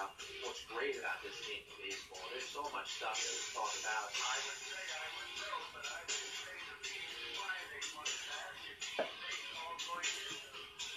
[0.00, 0.16] about
[0.48, 2.24] what's great about this game of baseball.
[2.32, 4.08] There's so much stuff that we talk about.
[4.08, 8.16] I would say I would know, but I would say the reason why they must
[8.32, 10.32] have is baseball going to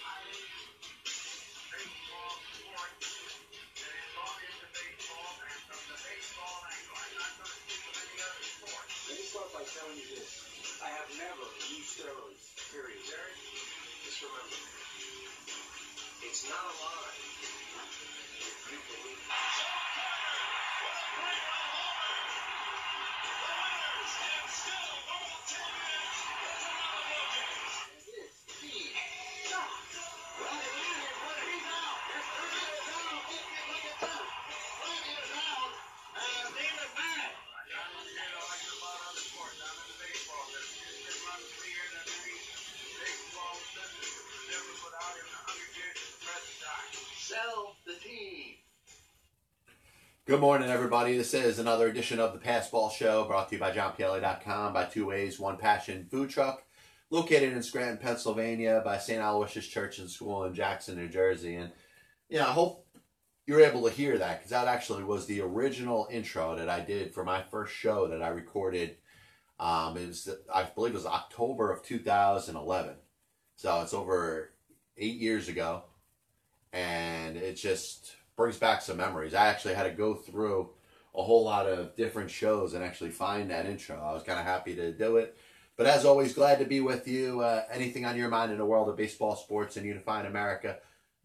[0.07, 0.43] highly
[1.67, 6.95] baseball sport that is gone into baseball and from the baseball angle.
[6.95, 8.85] I'm not going to speak of any other sport.
[8.87, 10.31] Let me start by telling you this.
[10.79, 11.43] I have never
[11.75, 13.03] used steroids, period.
[13.03, 14.63] Just remember,
[16.23, 17.52] it's not a lie.
[50.33, 51.15] Good morning, everybody.
[51.15, 55.05] This is another edition of the Passball Show brought to you by JohnPielli.com by Two
[55.05, 56.63] Ways, One Passion Food Truck,
[57.11, 59.21] located in Scranton, Pennsylvania, by St.
[59.21, 61.57] Aloysius Church and School in Jackson, New Jersey.
[61.57, 61.71] And,
[62.29, 62.87] yeah, I hope
[63.45, 67.13] you're able to hear that because that actually was the original intro that I did
[67.13, 68.97] for my first show that I recorded.
[69.59, 72.95] Um, it was, I believe it was October of 2011.
[73.55, 74.49] So it's over
[74.97, 75.83] eight years ago.
[76.71, 79.33] And it just brings back some memories.
[79.33, 80.67] I actually had to go through
[81.15, 83.97] a whole lot of different shows and actually find that intro.
[83.97, 85.37] I was kind of happy to do it.
[85.77, 87.39] But as always, glad to be with you.
[87.39, 90.75] Uh, anything on your mind in the world of baseball, sports, and unifying America,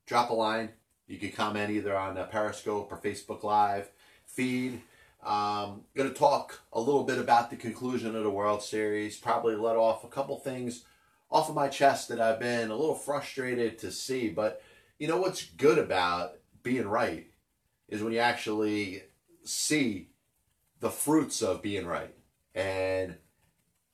[0.06, 0.68] drop a line.
[1.08, 3.90] You can comment either on uh, Periscope or Facebook Live
[4.24, 4.80] feed.
[5.26, 9.16] Um, going to talk a little bit about the conclusion of the World Series.
[9.16, 10.84] Probably let off a couple things
[11.32, 14.28] off of my chest that I've been a little frustrated to see.
[14.28, 14.62] But
[15.00, 16.34] you know what's good about
[16.68, 17.28] being right
[17.88, 19.02] is when you actually
[19.42, 20.10] see
[20.80, 22.14] the fruits of being right.
[22.54, 23.16] And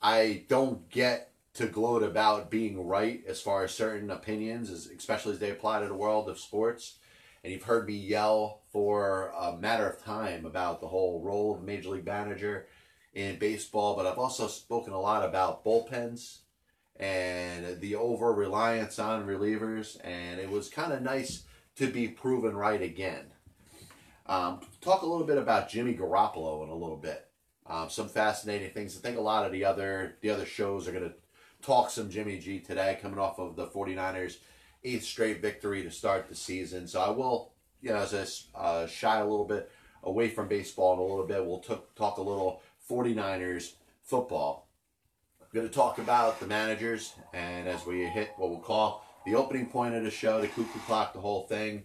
[0.02, 5.38] I don't get to gloat about being right as far as certain opinions, especially as
[5.38, 6.98] they apply to the world of sports.
[7.44, 11.62] And you've heard me yell for a matter of time about the whole role of
[11.62, 12.66] major league manager
[13.12, 16.38] in baseball, but I've also spoken a lot about bullpens
[16.96, 21.44] and the over reliance on relievers, and it was kind of nice
[21.76, 23.26] to be proven right again.
[24.26, 27.28] Um, talk a little bit about Jimmy Garoppolo in a little bit.
[27.66, 28.96] Um, some fascinating things.
[28.96, 31.14] I think a lot of the other the other shows are going to
[31.62, 34.36] talk some Jimmy G today, coming off of the 49ers'
[34.82, 36.86] eighth straight victory to start the season.
[36.86, 38.14] So I will, you know, as
[38.54, 39.70] I uh, shy a little bit
[40.02, 44.68] away from baseball in a little bit, we'll t- talk a little 49ers football.
[45.40, 49.34] I'm going to talk about the managers, and as we hit what we'll call the
[49.34, 51.84] opening point of the show, the cuckoo clock, the whole thing.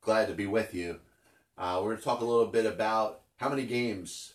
[0.00, 1.00] Glad to be with you.
[1.56, 4.34] Uh, we're going to talk a little bit about how many games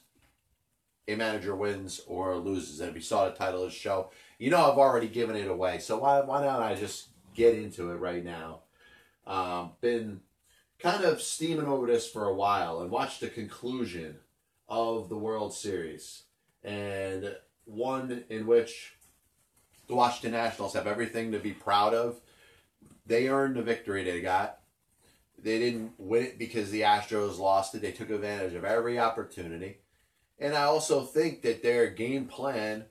[1.07, 2.79] a manager wins or loses.
[2.79, 5.47] And if you saw the title of the show, you know I've already given it
[5.47, 5.79] away.
[5.79, 8.59] So why why don't I just get into it right now?
[9.25, 10.21] Um, been
[10.79, 14.17] kind of steaming over this for a while and watched the conclusion
[14.67, 16.23] of the World Series
[16.63, 18.95] and one in which
[19.87, 22.19] the Washington Nationals have everything to be proud of.
[23.05, 24.59] They earned the victory they got.
[25.37, 27.81] They didn't win it because the Astros lost it.
[27.81, 29.79] They took advantage of every opportunity.
[30.39, 32.85] And I also think that their game plan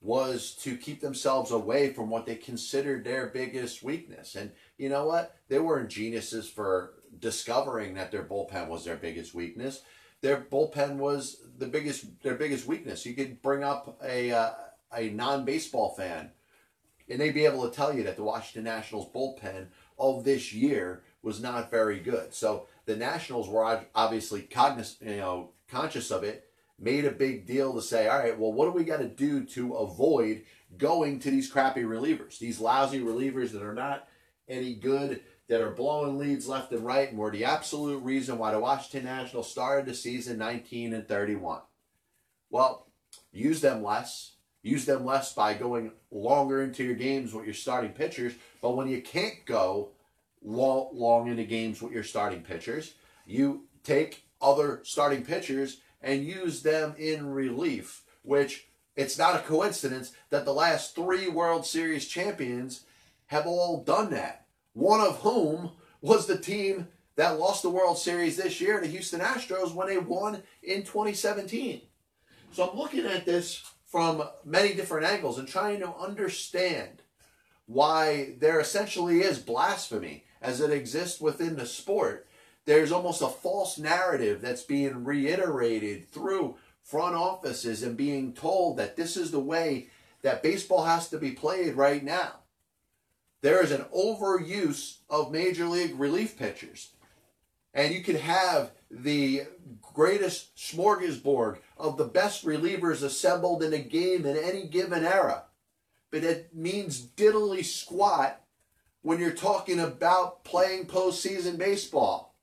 [0.00, 4.34] was to keep themselves away from what they considered their biggest weakness.
[4.34, 5.34] And you know what?
[5.48, 9.80] They weren't geniuses for discovering that their bullpen was their biggest weakness.
[10.20, 13.06] Their bullpen was the biggest their biggest weakness.
[13.06, 14.50] You could bring up a uh,
[14.94, 16.30] a non-baseball fan
[17.08, 19.66] and they'd be able to tell you that the Washington Nationals bullpen
[19.98, 22.34] of this year was not very good.
[22.34, 26.48] So the Nationals were obviously cognizant, you know, conscious of it,
[26.78, 29.44] made a big deal to say, all right, well, what do we got to do
[29.44, 30.42] to avoid
[30.76, 34.08] going to these crappy relievers, these lousy relievers that are not
[34.48, 38.50] any good, that are blowing leads left and right, and were the absolute reason why
[38.50, 41.60] the Washington Nationals started the season 19 and 31.
[42.50, 42.86] Well,
[43.32, 44.33] use them less.
[44.64, 48.32] Use them less by going longer into your games with your starting pitchers.
[48.62, 49.90] But when you can't go
[50.42, 52.94] long, long into games with your starting pitchers,
[53.26, 58.66] you take other starting pitchers and use them in relief, which
[58.96, 62.84] it's not a coincidence that the last three World Series champions
[63.26, 64.46] have all done that.
[64.72, 69.20] One of whom was the team that lost the World Series this year to Houston
[69.20, 71.82] Astros when they won in 2017.
[72.52, 73.62] So I'm looking at this
[73.94, 77.00] from many different angles and trying to understand
[77.66, 82.26] why there essentially is blasphemy as it exists within the sport.
[82.64, 88.96] There's almost a false narrative that's being reiterated through front offices and being told that
[88.96, 89.90] this is the way
[90.22, 92.40] that baseball has to be played right now.
[93.42, 96.90] There is an overuse of major league relief pitchers.
[97.72, 99.42] And you can have the
[99.94, 105.44] greatest smorgasbord of the best relievers assembled in a game in any given era.
[106.10, 108.42] But it means diddly squat
[109.00, 112.34] when you're talking about playing postseason baseball.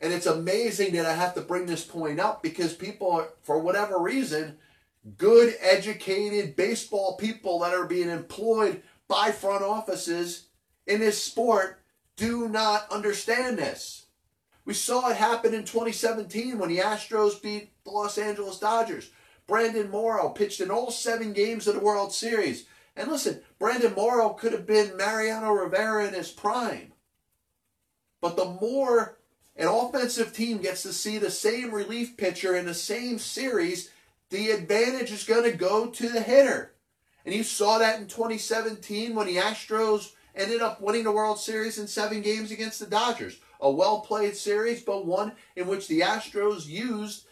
[0.00, 3.58] And it's amazing that I have to bring this point up because people, are, for
[3.58, 4.58] whatever reason,
[5.16, 10.46] good, educated baseball people that are being employed by front offices
[10.86, 11.80] in this sport
[12.16, 14.03] do not understand this.
[14.64, 19.10] We saw it happen in 2017 when the Astros beat the Los Angeles Dodgers.
[19.46, 22.64] Brandon Morrow pitched in all seven games of the World Series.
[22.96, 26.92] And listen, Brandon Morrow could have been Mariano Rivera in his prime.
[28.22, 29.18] But the more
[29.56, 33.90] an offensive team gets to see the same relief pitcher in the same series,
[34.30, 36.72] the advantage is going to go to the hitter.
[37.24, 41.78] And you saw that in 2017 when the Astros ended up winning the World Series
[41.78, 43.38] in seven games against the Dodgers.
[43.64, 47.24] A well played series, but one in which the Astros used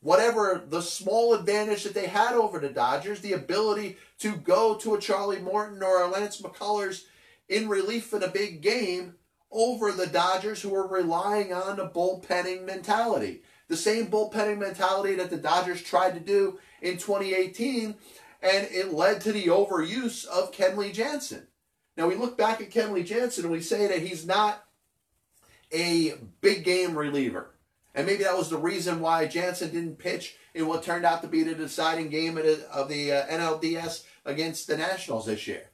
[0.00, 4.96] whatever the small advantage that they had over the Dodgers, the ability to go to
[4.96, 7.04] a Charlie Morton or a Lance McCullers
[7.48, 9.14] in relief in a big game
[9.52, 13.42] over the Dodgers who were relying on the bullpenning mentality.
[13.68, 17.94] The same bullpenning mentality that the Dodgers tried to do in 2018,
[18.42, 21.46] and it led to the overuse of Kenley Jansen.
[21.96, 24.64] Now we look back at Kenley Jansen and we say that he's not
[25.72, 27.50] a big game reliever.
[27.94, 31.28] And maybe that was the reason why Jansen didn't pitch in what turned out to
[31.28, 35.70] be the deciding game of the uh, NLDS against the Nationals this year.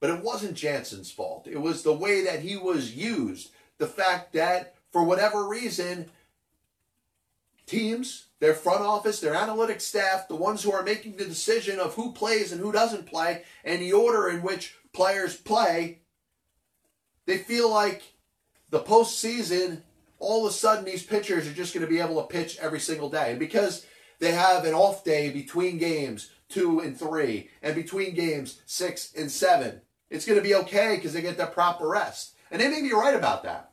[0.00, 1.46] But it wasn't Jansen's fault.
[1.46, 3.50] It was the way that he was used.
[3.78, 6.10] The fact that, for whatever reason,
[7.66, 11.94] teams, their front office, their analytic staff, the ones who are making the decision of
[11.94, 16.00] who plays and who doesn't play, and the order in which players play,
[17.26, 18.02] they feel like
[18.72, 19.82] the postseason,
[20.18, 22.80] all of a sudden these pitchers are just going to be able to pitch every
[22.80, 23.30] single day.
[23.30, 23.86] And because
[24.18, 29.30] they have an off day between games, two and three, and between games, six and
[29.30, 32.34] seven, it's going to be okay because they get their proper rest.
[32.50, 33.72] And they may be right about that.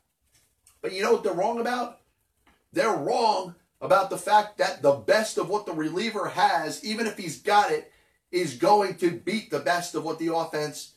[0.82, 2.02] But you know what they're wrong about?
[2.74, 7.18] They're wrong about the fact that the best of what the reliever has, even if
[7.18, 7.90] he's got it,
[8.32, 10.96] is going to beat the best of what the offense,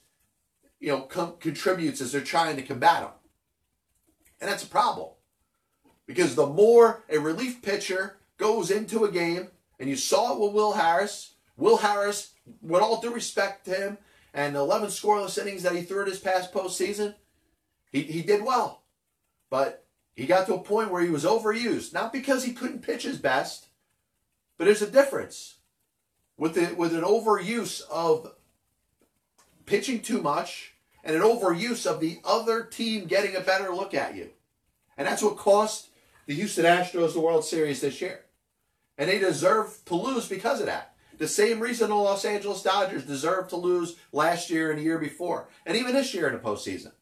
[0.81, 3.10] you know, com- contributes as they're trying to combat them.
[4.42, 5.11] And that's a problem.
[6.04, 10.52] Because the more a relief pitcher goes into a game, and you saw it with
[10.52, 13.99] Will Harris, Will Harris, with all due respect to him,
[14.34, 17.14] and the 11 scoreless innings that he threw in his past postseason,
[17.92, 18.82] he, he did well.
[19.49, 19.84] But
[20.16, 23.18] he got to a point where he was overused, not because he couldn't pitch his
[23.18, 23.68] best,
[24.58, 25.58] but there's a difference
[26.37, 28.34] with the, with an overuse of
[29.66, 34.14] pitching too much and an overuse of the other team getting a better look at
[34.14, 34.30] you.
[34.97, 35.88] And that's what cost
[36.26, 38.21] the Houston Astros the World Series this year.
[38.99, 40.94] And they deserve to lose because of that.
[41.18, 44.99] The same reason the Los Angeles Dodgers deserved to lose last year and the year
[44.99, 46.92] before, and even this year in the postseason.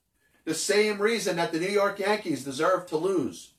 [0.44, 3.52] The same reason that the New York Yankees deserve to lose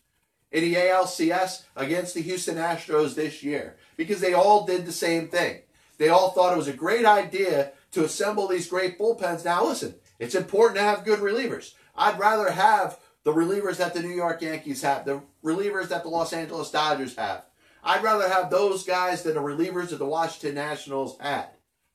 [0.51, 5.29] in the ALCS against the Houston Astros this year, because they all did the same
[5.29, 5.62] thing.
[5.98, 9.45] They all thought it was a great idea to assemble these great bullpens.
[9.45, 11.73] Now, listen, it's important to have good relievers.
[11.95, 16.09] I'd rather have the relievers that the New York Yankees have, the relievers that the
[16.09, 17.45] Los Angeles Dodgers have.
[17.83, 21.47] I'd rather have those guys than the relievers that the Washington Nationals had.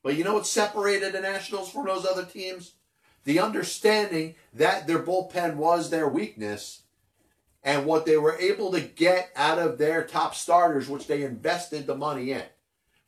[0.03, 2.73] But you know what separated the Nationals from those other teams?
[3.23, 6.83] The understanding that their bullpen was their weakness
[7.63, 11.87] and what they were able to get out of their top starters, which they invested
[11.87, 12.43] the money in.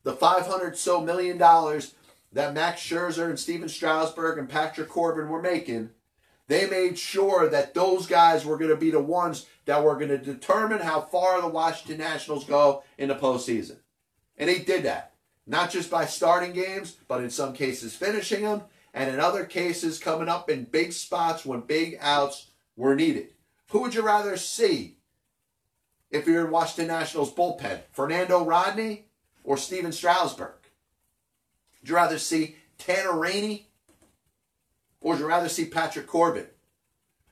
[0.05, 1.95] The 500 so million dollars
[2.33, 5.91] that Max Scherzer and Stephen Strasburg and Patrick Corbin were making,
[6.47, 10.09] they made sure that those guys were going to be the ones that were going
[10.09, 13.77] to determine how far the Washington Nationals go in the postseason.
[14.37, 15.13] And they did that.
[15.47, 19.99] Not just by starting games, but in some cases finishing them, and in other cases
[19.99, 23.29] coming up in big spots when big outs were needed.
[23.71, 24.97] Who would you rather see
[26.11, 27.81] if you're in Washington Nationals bullpen?
[27.93, 29.07] Fernando Rodney
[29.45, 30.58] or Stephen Strasburg?
[31.81, 33.69] Would you rather see Tanner Rainey?
[35.01, 36.47] Or would you rather see Patrick Corbin?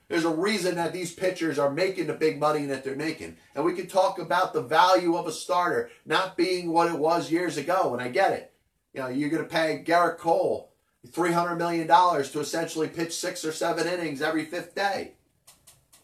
[0.09, 3.37] There's a reason that these pitchers are making the big money that they're making.
[3.55, 7.31] And we can talk about the value of a starter not being what it was
[7.31, 8.53] years ago, and I get it.
[8.95, 10.73] You know, you're going to pay Gerrit Cole
[11.09, 15.13] $300 million to essentially pitch six or seven innings every fifth day.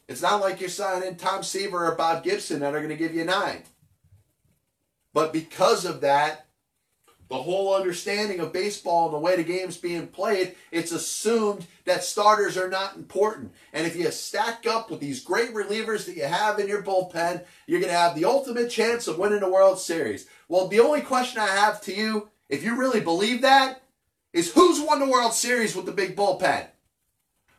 [0.08, 3.14] It's not like you're signing Tom Seaver or Bob Gibson that are going to give
[3.14, 3.62] you nine.
[5.14, 6.46] But because of that,
[7.32, 12.04] the whole understanding of baseball and the way the game's being played, it's assumed that
[12.04, 13.52] starters are not important.
[13.72, 17.42] And if you stack up with these great relievers that you have in your bullpen,
[17.66, 20.26] you're going to have the ultimate chance of winning the World Series.
[20.46, 23.80] Well, the only question I have to you, if you really believe that,
[24.34, 26.66] is who's won the World Series with the big bullpen?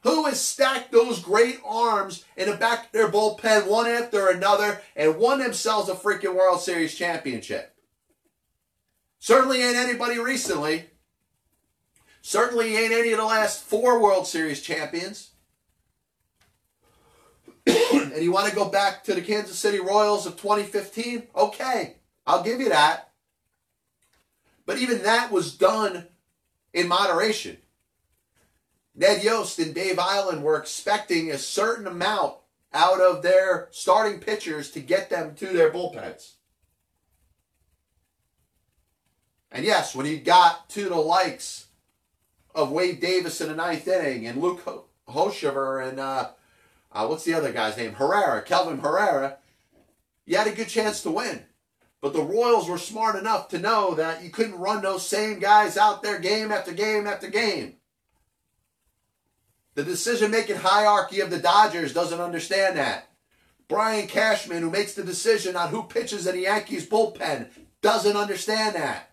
[0.02, 4.82] Who has stacked those great arms in the back of their bullpen one after another
[4.96, 7.73] and won themselves a freaking World Series championship?
[9.24, 10.88] Certainly ain't anybody recently.
[12.22, 15.32] Certainly ain't any of the last four World Series champions.
[17.66, 21.28] and you want to go back to the Kansas City Royals of 2015?
[21.34, 21.96] Okay,
[22.28, 23.12] I'll give you that.
[24.66, 26.08] But even that was done
[26.74, 27.56] in moderation.
[28.94, 32.36] Ned Yost and Dave Eiland were expecting a certain amount
[32.74, 36.34] out of their starting pitchers to get them to their bullpens.
[39.54, 41.68] And yes, when you got to the likes
[42.56, 46.32] of Wade Davis in the ninth inning and Luke Hochevar and uh,
[46.92, 47.94] uh, what's the other guy's name?
[47.94, 49.38] Herrera, Kelvin Herrera,
[50.26, 51.44] you had a good chance to win.
[52.02, 55.78] But the Royals were smart enough to know that you couldn't run those same guys
[55.78, 57.76] out there game after game after game.
[59.76, 63.10] The decision making hierarchy of the Dodgers doesn't understand that.
[63.68, 67.50] Brian Cashman, who makes the decision on who pitches in the Yankees bullpen,
[67.82, 69.13] doesn't understand that.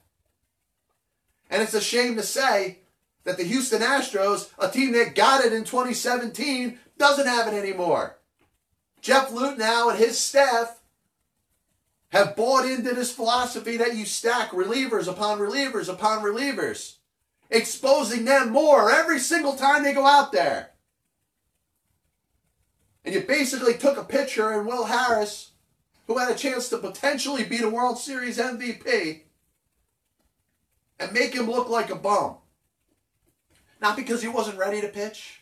[1.51, 2.79] And it's a shame to say
[3.25, 8.17] that the Houston Astros, a team that got it in 2017, doesn't have it anymore.
[9.01, 10.81] Jeff Luhnow and his staff
[12.11, 16.97] have bought into this philosophy that you stack relievers upon relievers upon relievers,
[17.51, 20.71] exposing them more every single time they go out there.
[23.05, 25.53] And you basically took a pitcher in Will Harris,
[26.07, 29.23] who had a chance to potentially be the World Series MVP,
[31.01, 32.37] and make him look like a bum.
[33.81, 35.41] Not because he wasn't ready to pitch,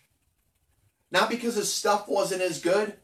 [1.10, 2.94] not because his stuff wasn't as good,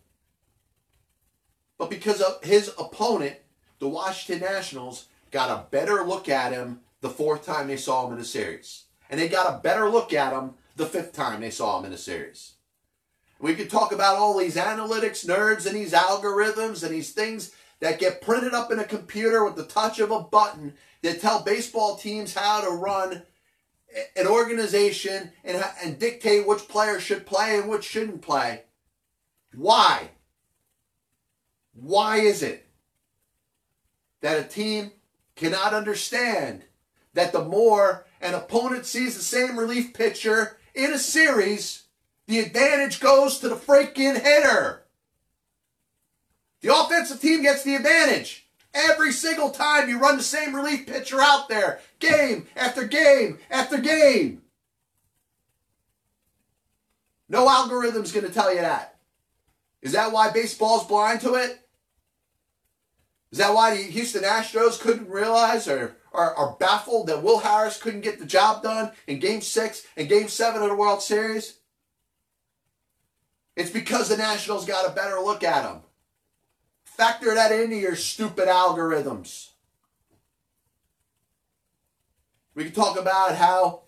[1.77, 3.37] but because of his opponent,
[3.81, 8.15] the Washington Nationals, got a better look at him the fourth time they saw him
[8.15, 8.85] in a series.
[9.11, 11.93] And they got a better look at him the fifth time they saw him in
[11.93, 12.53] a series.
[13.41, 17.99] We could talk about all these analytics nerds and these algorithms and these things that
[17.99, 21.97] get printed up in a computer with the touch of a button that tell baseball
[21.97, 23.23] teams how to run
[24.17, 28.63] an organization and, and dictate which players should play and which shouldn't play.
[29.55, 30.11] Why?
[31.75, 32.67] Why is it
[34.21, 34.93] that a team
[35.37, 36.63] cannot understand
[37.13, 41.85] that the more an opponent sees the same relief pitcher in a series,
[42.27, 44.84] the advantage goes to the freaking hitter?
[46.65, 48.47] The offensive team gets the advantage.
[48.73, 53.77] Every single time you run the same relief pitcher out there, game after game after
[53.77, 54.41] game.
[57.29, 58.97] No algorithm's going to tell you that.
[59.83, 61.61] Is that why baseball's blind to it?
[63.31, 67.77] Is that why the Houston Astros couldn't realize or are, are baffled that Will Harris
[67.77, 71.59] couldn't get the job done in game six and game seven of the World Series?
[73.55, 75.83] It's because the Nationals got a better look at him.
[76.97, 79.49] Factor that into your stupid algorithms.
[82.55, 83.83] We can talk about how,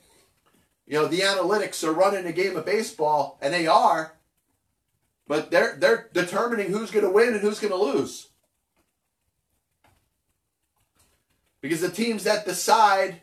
[0.88, 4.16] you know, the analytics are running a game of baseball, and they are,
[5.28, 8.26] but they're they're determining who's going to win and who's going to lose.
[11.60, 13.20] Because the teams that decide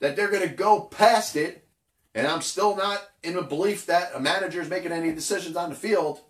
[0.00, 1.68] that they're going to go past it,
[2.16, 5.70] and I'm still not in the belief that a manager is making any decisions on
[5.70, 6.20] the field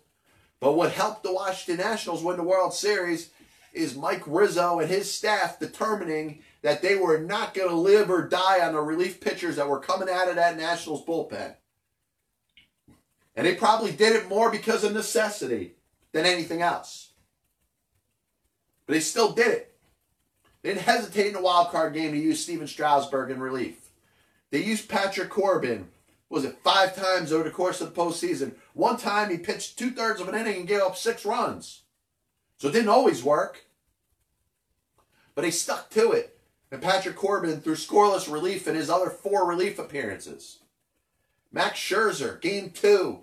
[0.65, 3.29] but what helped the Washington Nationals win the World Series
[3.71, 8.27] is Mike Rizzo and his staff determining that they were not going to live or
[8.27, 11.53] die on the relief pitchers that were coming out of that Nationals bullpen.
[13.35, 15.75] And they probably did it more because of necessity
[16.13, 17.11] than anything else.
[18.87, 19.75] But they still did it.
[20.63, 23.91] They didn't hesitate in the wild card game to use Stephen Strasburg in relief.
[24.49, 25.89] They used Patrick Corbin
[26.29, 28.55] was it five times over the course of the postseason.
[28.73, 31.83] One time he pitched two thirds of an inning and gave up six runs.
[32.57, 33.65] So it didn't always work.
[35.35, 36.39] But he stuck to it.
[36.71, 40.59] And Patrick Corbin threw scoreless relief in his other four relief appearances.
[41.51, 43.19] Max Scherzer, game two.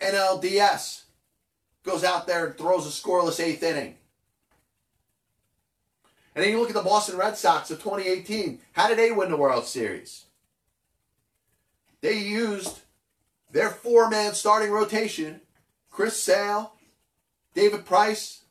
[0.00, 1.04] NLDS
[1.82, 3.96] goes out there and throws a scoreless eighth inning.
[6.34, 8.60] And then you look at the Boston Red Sox of 2018.
[8.72, 10.26] How did they win the World Series?
[12.00, 12.80] They used
[13.50, 15.40] their four man starting rotation
[15.90, 16.72] Chris Sale,
[17.54, 18.44] David Price,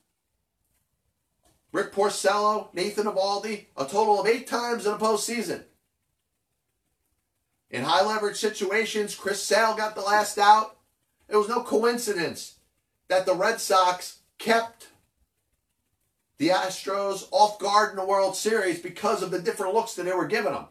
[1.72, 5.64] Rick Porcello, Nathan Eovaldi, a total of eight times in a postseason.
[7.70, 10.78] In high leverage situations, Chris Sale got the last out.
[11.30, 12.56] It was no coincidence
[13.10, 14.88] that the Red Sox kept
[16.38, 20.14] the Astros off guard in the World Series because of the different looks that they
[20.14, 20.68] were giving them.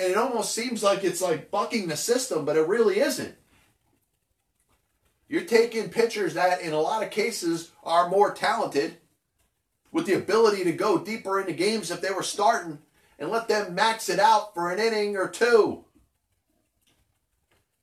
[0.00, 3.34] And it almost seems like it's like bucking the system, but it really isn't.
[5.28, 8.96] You're taking pitchers that, in a lot of cases, are more talented
[9.92, 12.78] with the ability to go deeper into games if they were starting
[13.18, 15.84] and let them max it out for an inning or two.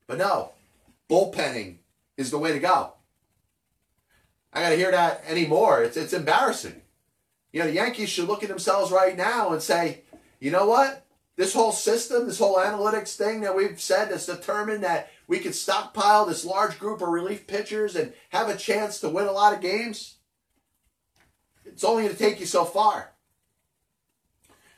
[0.08, 0.54] But no,
[1.08, 1.78] bullpenning
[2.18, 2.94] is the way to go.
[4.52, 5.84] I got to hear that anymore.
[5.84, 6.82] It's, it's embarrassing.
[7.54, 10.02] You know, the Yankees should look at themselves right now and say,
[10.40, 11.04] you know what?
[11.38, 15.53] This whole system, this whole analytics thing that we've said has determined that we could
[15.53, 19.53] stockpile this large group of relief pitchers and have a chance to win a lot
[19.53, 20.15] of games.
[21.63, 23.12] It's only going to take you so far.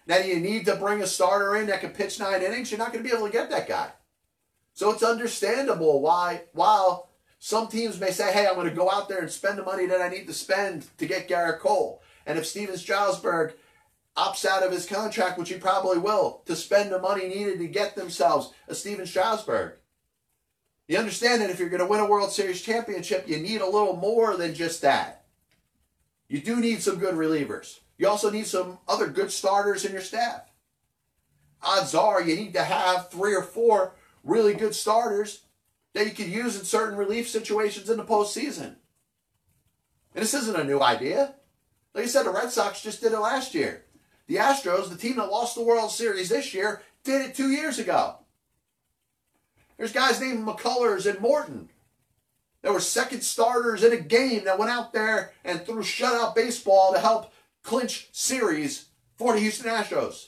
[0.05, 2.71] Now, you need to bring a starter in that can pitch nine innings.
[2.71, 3.91] You're not going to be able to get that guy.
[4.73, 9.07] So it's understandable why, while some teams may say, hey, I'm going to go out
[9.07, 12.01] there and spend the money that I need to spend to get Gerrit Cole.
[12.25, 13.53] And if Stephen Strasburg
[14.19, 17.67] opts out of his contract, which he probably will, to spend the money needed to
[17.67, 19.73] get themselves a Stephen Strasburg.
[20.87, 23.69] You understand that if you're going to win a World Series championship, you need a
[23.69, 25.25] little more than just that.
[26.27, 27.79] You do need some good relievers.
[27.97, 30.41] You also need some other good starters in your staff.
[31.61, 35.43] Odds are you need to have three or four really good starters
[35.93, 38.75] that you could use in certain relief situations in the postseason.
[40.15, 41.35] And this isn't a new idea.
[41.93, 43.85] Like I said, the Red Sox just did it last year.
[44.29, 47.79] The Astros, the team that lost the World Series this year, did it two years
[47.79, 48.17] ago.
[49.75, 51.69] There's guys named McCullers and Morton
[52.61, 56.93] that were second starters in a game that went out there and threw shutout baseball
[56.93, 60.27] to help clinch series for the Houston Astros.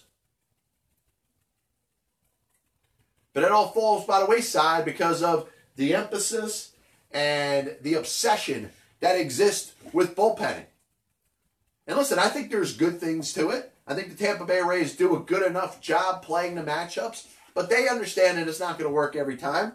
[3.33, 6.71] But it all falls by the wayside because of the emphasis
[7.11, 10.65] and the obsession that exists with bullpenning.
[11.85, 13.70] And listen, I think there's good things to it.
[13.88, 17.70] I think the Tampa Bay Rays do a good enough job playing the matchups, but
[17.70, 19.74] they understand that it's not going to work every time.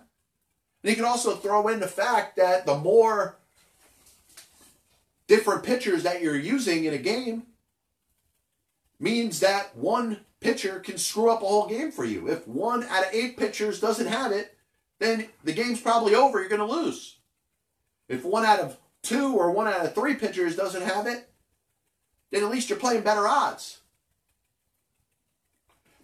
[0.83, 3.37] And you can also throw in the fact that the more
[5.27, 7.45] different pitchers that you're using in a game
[8.99, 12.29] means that one pitcher can screw up a whole game for you.
[12.29, 14.57] If one out of eight pitchers doesn't have it,
[14.99, 16.39] then the game's probably over.
[16.39, 17.17] You're going to lose.
[18.09, 21.29] If one out of two or one out of three pitchers doesn't have it,
[22.31, 23.81] then at least you're playing better odds.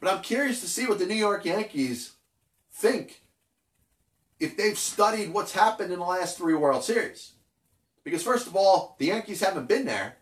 [0.03, 2.15] But I'm curious to see what the New York Yankees
[2.73, 3.23] think
[4.41, 7.35] if they've studied what's happened in the last three World Series.
[8.03, 10.17] Because first of all, the Yankees haven't been there.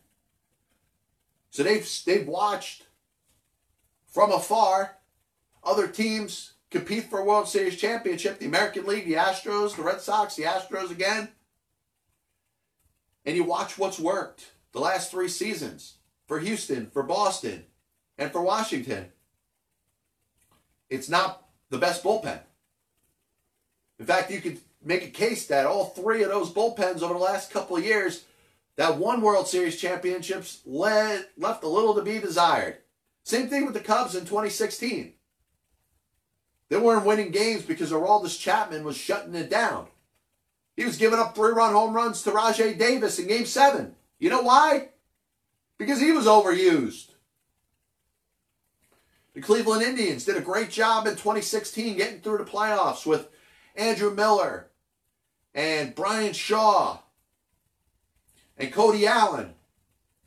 [1.49, 2.89] So they've they've watched
[4.07, 4.99] from afar
[5.65, 10.03] other teams compete for a World Series championship, the American League, the Astros, the Red
[10.03, 11.31] Sox, the Astros again.
[13.25, 15.95] And you watch what's worked the last three seasons
[16.27, 17.65] for Houston, for Boston,
[18.19, 19.13] and for Washington.
[20.91, 22.41] It's not the best bullpen.
[23.99, 27.21] In fact, you could make a case that all three of those bullpens over the
[27.21, 28.25] last couple of years
[28.77, 32.79] that won World Series championships led, left a little to be desired.
[33.25, 35.13] Same thing with the Cubs in 2016.
[36.71, 39.89] They weren't winning games because Aroldis Chapman was shutting it down.
[40.77, 43.95] He was giving up three-run home runs to Rajay Davis in Game 7.
[44.19, 44.89] You know why?
[45.77, 47.10] Because he was overused.
[49.41, 53.31] The Cleveland Indians did a great job in 2016 getting through the playoffs with
[53.75, 54.69] Andrew Miller
[55.55, 56.99] and Bryan Shaw
[58.59, 59.55] and Cody Allen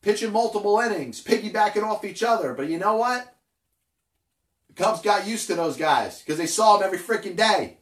[0.02, 2.56] pitching multiple innings, piggybacking off each other.
[2.56, 3.36] But you know what?
[4.69, 7.78] The Cubs got used to those guys because they saw them every freaking day.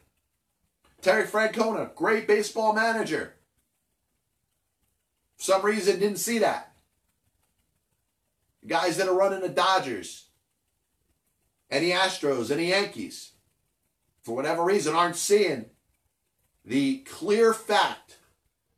[1.01, 3.35] Terry Francona, great baseball manager.
[5.37, 6.73] For some reason, didn't see that.
[8.63, 10.25] The guys that are running the Dodgers
[11.79, 13.31] the Astros the Yankees,
[14.23, 15.65] for whatever reason, aren't seeing
[16.65, 18.17] the clear fact,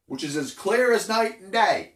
[0.06, 1.94] which is as clear as night and day.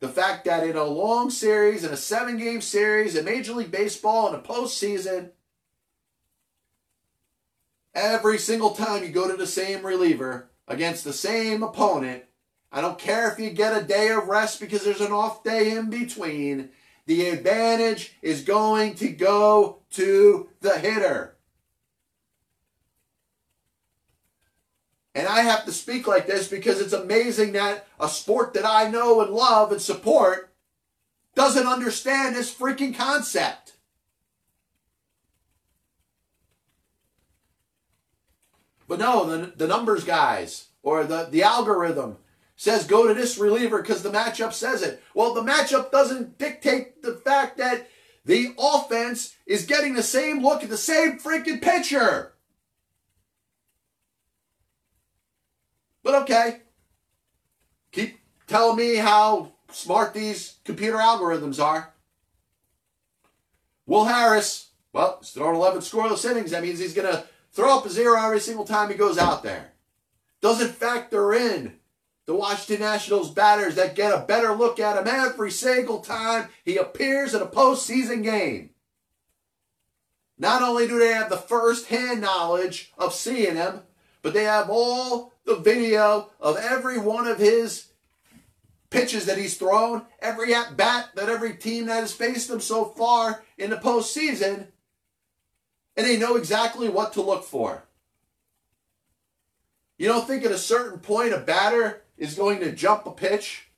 [0.00, 3.70] The fact that in a long series, in a seven game series in Major League
[3.70, 5.30] Baseball in a postseason,
[7.94, 12.24] Every single time you go to the same reliever against the same opponent,
[12.72, 15.70] I don't care if you get a day of rest because there's an off day
[15.70, 16.70] in between,
[17.06, 21.36] the advantage is going to go to the hitter.
[25.14, 28.90] And I have to speak like this because it's amazing that a sport that I
[28.90, 30.52] know and love and support
[31.34, 33.74] doesn't understand this freaking concept.
[38.88, 42.18] But no, the, the numbers guys or the, the algorithm
[42.64, 45.02] says go to this reliever because the matchup says it.
[45.12, 47.90] Well, the matchup doesn't dictate the fact that
[48.24, 52.32] the offense is getting the same look at the same freaking pitcher.
[56.02, 56.62] But okay.
[57.92, 61.92] Keep telling me how smart these computer algorithms are.
[63.84, 66.52] Will Harris, well, he's thrown 11 scoreless innings.
[66.52, 69.42] That means he's going to throw up a zero every single time he goes out
[69.42, 69.72] there.
[70.40, 71.74] Doesn't factor in
[72.26, 76.76] the Washington Nationals batters that get a better look at him every single time he
[76.76, 78.70] appears in a postseason game.
[80.38, 83.80] Not only do they have the first hand knowledge of seeing him,
[84.22, 87.88] but they have all the video of every one of his
[88.90, 92.84] pitches that he's thrown, every at bat that every team that has faced him so
[92.84, 94.68] far in the postseason,
[95.96, 97.84] and they know exactly what to look for.
[99.98, 103.68] You don't think at a certain point a batter is going to jump a pitch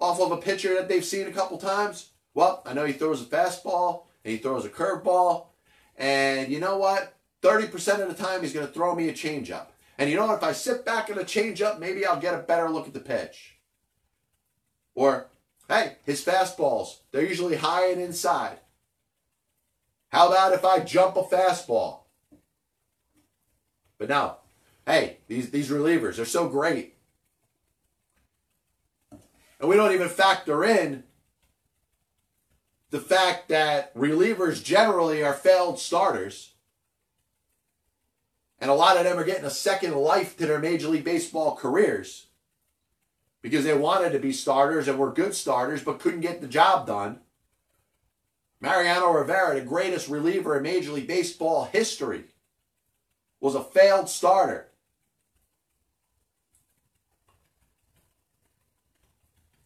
[0.00, 2.10] off of a pitcher that they've seen a couple times?
[2.34, 5.46] Well, I know he throws a fastball and he throws a curveball,
[5.96, 7.14] and you know what?
[7.42, 9.66] 30% of the time he's going to throw me a changeup.
[9.98, 10.38] And you know what?
[10.38, 13.00] If I sit back in a changeup, maybe I'll get a better look at the
[13.00, 13.58] pitch.
[14.94, 15.28] Or,
[15.68, 18.58] hey, his fastballs, they're usually high and inside.
[20.08, 22.00] How about if I jump a fastball?
[23.98, 24.36] But no,
[24.86, 26.93] hey, these, these relievers, they're so great.
[29.60, 31.04] And we don't even factor in
[32.90, 36.52] the fact that relievers generally are failed starters.
[38.60, 41.56] And a lot of them are getting a second life to their Major League Baseball
[41.56, 42.26] careers
[43.42, 46.86] because they wanted to be starters and were good starters but couldn't get the job
[46.86, 47.18] done.
[48.60, 52.24] Mariano Rivera, the greatest reliever in Major League Baseball history,
[53.40, 54.68] was a failed starter.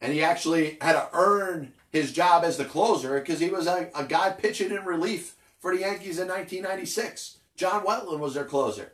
[0.00, 3.90] And he actually had to earn his job as the closer because he was a,
[3.94, 7.38] a guy pitching in relief for the Yankees in 1996.
[7.56, 8.92] John Wetteland was their closer.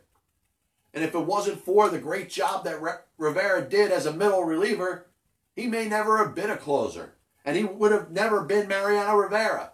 [0.93, 4.43] And if it wasn't for the great job that Re- Rivera did as a middle
[4.43, 5.07] reliever,
[5.55, 7.13] he may never have been a closer.
[7.43, 9.73] And he would have never been Mariano Rivera.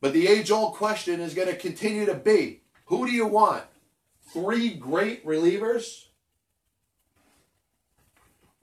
[0.00, 3.64] But the age old question is going to continue to be who do you want?
[4.32, 6.06] Three great relievers?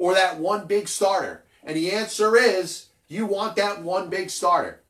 [0.03, 1.45] Or that one big starter?
[1.63, 4.81] And the answer is you want that one big starter.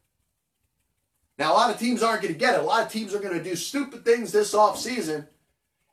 [1.37, 2.61] Now, a lot of teams aren't going to get it.
[2.61, 5.27] A lot of teams are going to do stupid things this offseason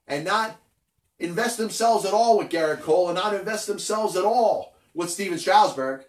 [0.08, 0.56] and not
[1.18, 5.38] invest themselves at all with Gerrit Cole and not invest themselves at all with Stephen
[5.38, 6.06] Strasburg.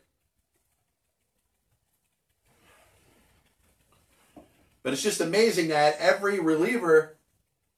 [4.84, 7.18] But it's just amazing that every reliever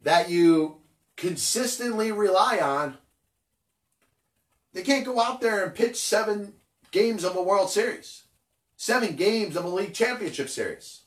[0.04, 0.78] that you
[1.15, 3.00] consistently rely on,
[4.73, 6.53] they can't go out there and pitch seven
[6.91, 8.23] games of a World Series,
[8.75, 11.01] seven games of a League Championship Series.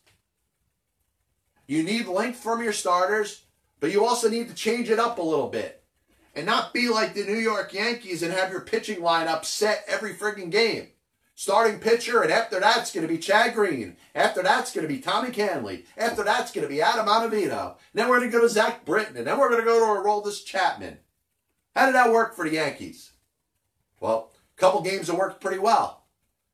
[1.66, 3.42] You need length from your starters,
[3.80, 5.82] but you also need to change it up a little bit.
[6.34, 10.14] And not be like the New York Yankees and have your pitching lineup set every
[10.14, 10.88] frigging game.
[11.34, 13.96] Starting pitcher, and after that's going to be Chad Green.
[14.14, 15.84] After that's going to be Tommy Kahnle.
[15.96, 17.76] After that's going to be Adam Ottavino.
[17.94, 19.16] Then we're going to go to Zach Britton.
[19.16, 20.98] And then we're going to go to Aroldis Chapman.
[21.74, 23.12] How did that work for the Yankees?
[24.00, 26.04] Well, a couple games have worked pretty well.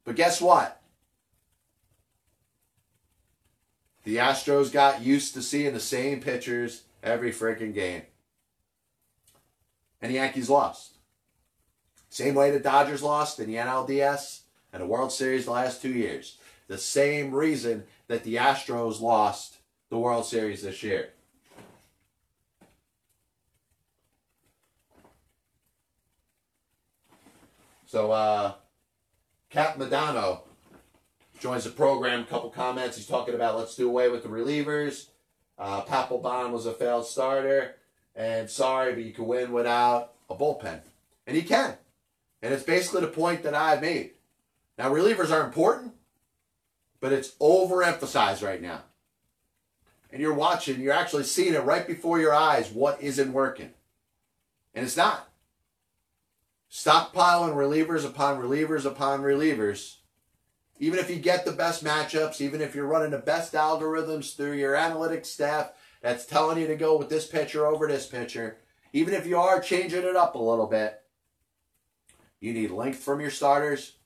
[0.04, 0.80] But guess what?
[4.04, 8.02] The Astros got used to seeing the same pitchers every freaking game.
[10.00, 10.98] And the Yankees lost.
[12.10, 14.40] Same way the Dodgers lost in the NLDS
[14.72, 16.36] and the World Series the last two years.
[16.66, 21.10] The same reason that the Astros lost the World Series this year.
[27.92, 28.54] So, uh,
[29.50, 30.40] Cap Madano
[31.40, 32.24] joins the program.
[32.24, 32.96] Couple comments.
[32.96, 35.08] He's talking about let's do away with the relievers.
[35.58, 37.74] Uh, Papelbon was a failed starter,
[38.16, 40.80] and sorry, but you can win without a bullpen,
[41.26, 41.76] and he can.
[42.40, 44.12] And it's basically the point that I've made.
[44.78, 45.92] Now, relievers are important,
[46.98, 48.84] but it's overemphasized right now.
[50.10, 53.74] and you're watching, you're actually seeing it right before your eyes what isn't working.
[54.74, 55.28] And it's not.
[56.72, 59.96] Stockpiling relievers upon relievers upon relievers.
[60.78, 64.54] Even if you get the best matchups, even if you're running the best algorithms through
[64.54, 68.56] your analytics staff that's telling you to go with this pitcher over this pitcher,
[68.94, 71.02] even if you are changing it up a little bit,
[72.40, 73.96] you need length from your starters.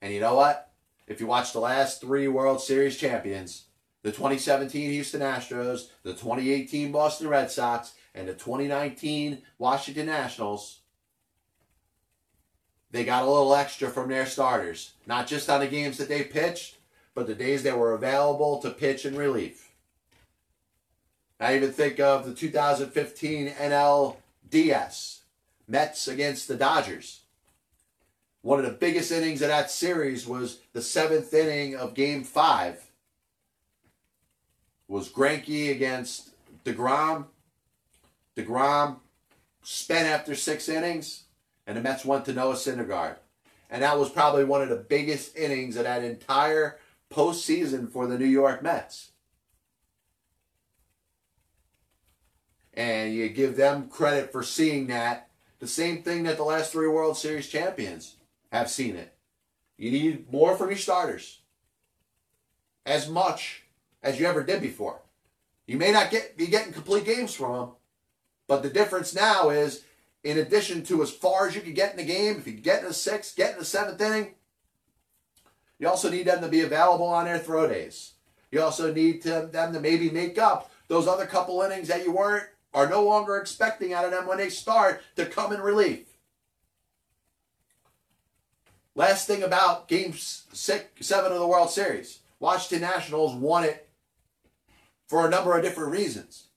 [0.00, 0.72] And you know what?
[1.06, 3.66] If you watch the last three World Series champions,
[4.02, 10.79] the 2017 Houston Astros, the 2018 Boston Red Sox, and the 2019 Washington Nationals,
[12.90, 14.92] they got a little extra from their starters.
[15.06, 16.76] Not just on the games that they pitched,
[17.14, 19.70] but the days they were available to pitch in relief.
[21.38, 25.20] I even think of the 2015 NLDS
[25.66, 27.20] Mets against the Dodgers.
[28.42, 32.90] One of the biggest innings of that series was the seventh inning of Game Five.
[34.88, 36.30] Was Greinke against
[36.64, 37.26] Degrom?
[38.36, 38.96] Degrom
[39.62, 41.24] spent after six innings,
[41.66, 43.16] and the Mets went to Noah Syndergaard,
[43.70, 46.78] and that was probably one of the biggest innings of that entire
[47.10, 49.10] postseason for the New York Mets.
[52.72, 55.28] And you give them credit for seeing that.
[55.58, 58.16] The same thing that the last three World Series champions
[58.50, 59.14] have seen it.
[59.76, 61.40] You need more from your starters.
[62.86, 63.64] As much
[64.02, 65.00] as you ever did before.
[65.66, 67.70] You may not get be getting complete games from them,
[68.48, 69.84] but the difference now is
[70.22, 72.80] in addition to as far as you could get in the game, if you get
[72.80, 74.34] in the sixth, get in the seventh inning,
[75.78, 78.12] you also need them to be available on their throw days.
[78.50, 82.12] You also need to, them to maybe make up those other couple innings that you
[82.12, 86.06] weren't are no longer expecting out of them when they start to come in relief.
[88.94, 93.88] Last thing about Game six, Seven of the World Series, Washington Nationals won it
[95.08, 96.48] for a number of different reasons.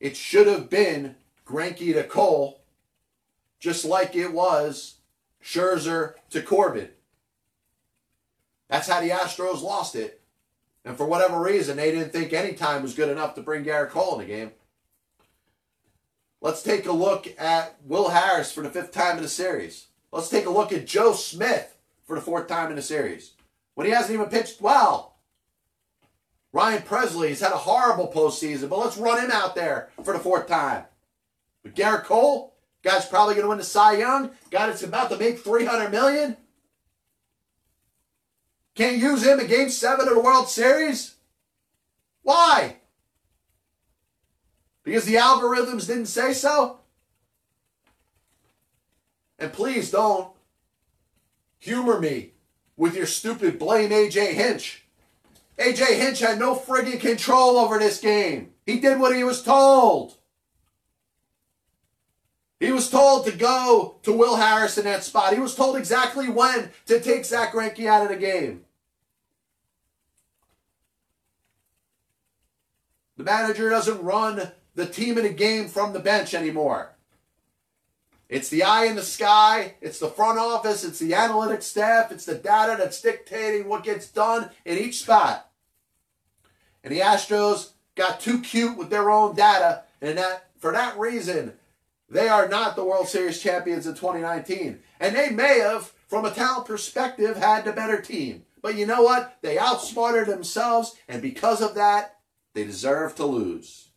[0.00, 2.62] It should have been Greinke to Cole,
[3.60, 4.96] just like it was
[5.42, 6.88] Scherzer to Corbin.
[8.68, 10.22] That's how the Astros lost it.
[10.84, 13.90] And for whatever reason, they didn't think any time was good enough to bring Gerrit
[13.90, 14.50] Cole in the game.
[16.40, 19.86] Let's take a look at Will Harris for the fifth time in the series.
[20.12, 21.76] Let's take a look at Joe Smith
[22.06, 23.32] for the fourth time in the series.
[23.74, 25.16] When he hasn't even pitched well.
[26.52, 30.46] Ryan Pressly's had a horrible postseason, but let's run him out there for the fourth
[30.46, 30.84] time.
[31.64, 34.30] But Gerrit Cole, guy's probably going to win the Cy Young.
[34.50, 36.36] Guy that's about to make 300 million.
[38.76, 41.16] Can't use him in Game 7 of the World Series?
[42.22, 42.76] Why?
[44.82, 46.80] Because the algorithms didn't say so?
[49.38, 50.32] And please don't
[51.58, 52.32] humor me
[52.76, 54.84] with your stupid blame AJ Hinch.
[55.58, 58.50] AJ Hinch had no friggin' control over this game.
[58.66, 60.18] He did what he was told.
[62.60, 65.34] He was told to go to Will Harris in that spot.
[65.34, 68.64] He was told exactly when to take Zack Greinke out of the game.
[73.16, 76.90] The manager doesn't run the team in a game from the bench anymore.
[78.28, 82.24] It's the eye in the sky, it's the front office, it's the analytics staff, it's
[82.24, 85.50] the data that's dictating what gets done in each spot.
[86.82, 91.52] And the Astros got too cute with their own data, and that for that reason,
[92.14, 94.78] they are not the World Series champions in 2019.
[95.00, 98.44] And they may have, from a talent perspective, had the better team.
[98.62, 99.36] But you know what?
[99.42, 102.18] They outsmarted themselves, and because of that,
[102.54, 103.88] they deserve to lose.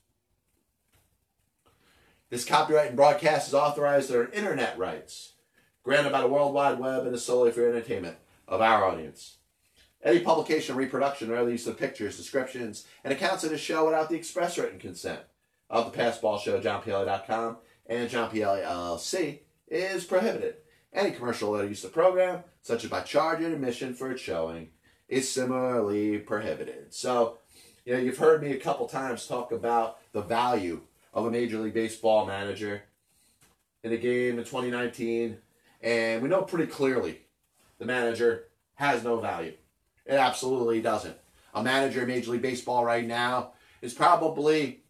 [2.31, 5.33] This copyright and broadcast is authorized under internet rights,
[5.83, 9.37] granted by the World Wide Web and is solely for entertainment of our audience.
[10.03, 14.09] Any publication, reproduction, or other use of pictures, descriptions, and accounts of the show without
[14.09, 15.19] the express written consent
[15.69, 20.55] of the Passball Show, JohnPielli.com, and John Pielli LLC is prohibited.
[20.93, 24.69] Any commercial or use the program, such as by charging admission for its showing,
[25.07, 26.93] is similarly prohibited.
[26.93, 27.39] So,
[27.85, 30.81] you know, you've heard me a couple times talk about the value
[31.13, 32.83] of a Major League Baseball manager
[33.83, 35.37] in a game in 2019,
[35.81, 37.21] and we know pretty clearly
[37.79, 38.45] the manager
[38.75, 39.53] has no value.
[40.05, 41.17] It absolutely doesn't.
[41.53, 44.83] A manager in Major League Baseball right now is probably,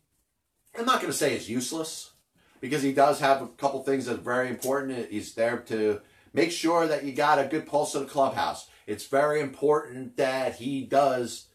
[0.78, 2.12] I'm not going to say it's useless,
[2.60, 5.10] because he does have a couple things that are very important.
[5.10, 6.02] He's there to
[6.34, 8.68] make sure that you got a good pulse of the clubhouse.
[8.86, 11.48] It's very important that he does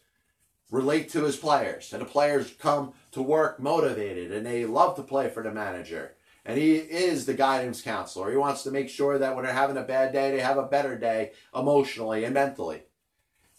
[0.69, 5.03] relate to his players, and the players come to work motivated and they love to
[5.03, 6.15] play for the manager.
[6.45, 8.29] And he is the guidance counselor.
[8.29, 10.63] He wants to make sure that when they're having a bad day, they have a
[10.63, 12.81] better day emotionally and mentally.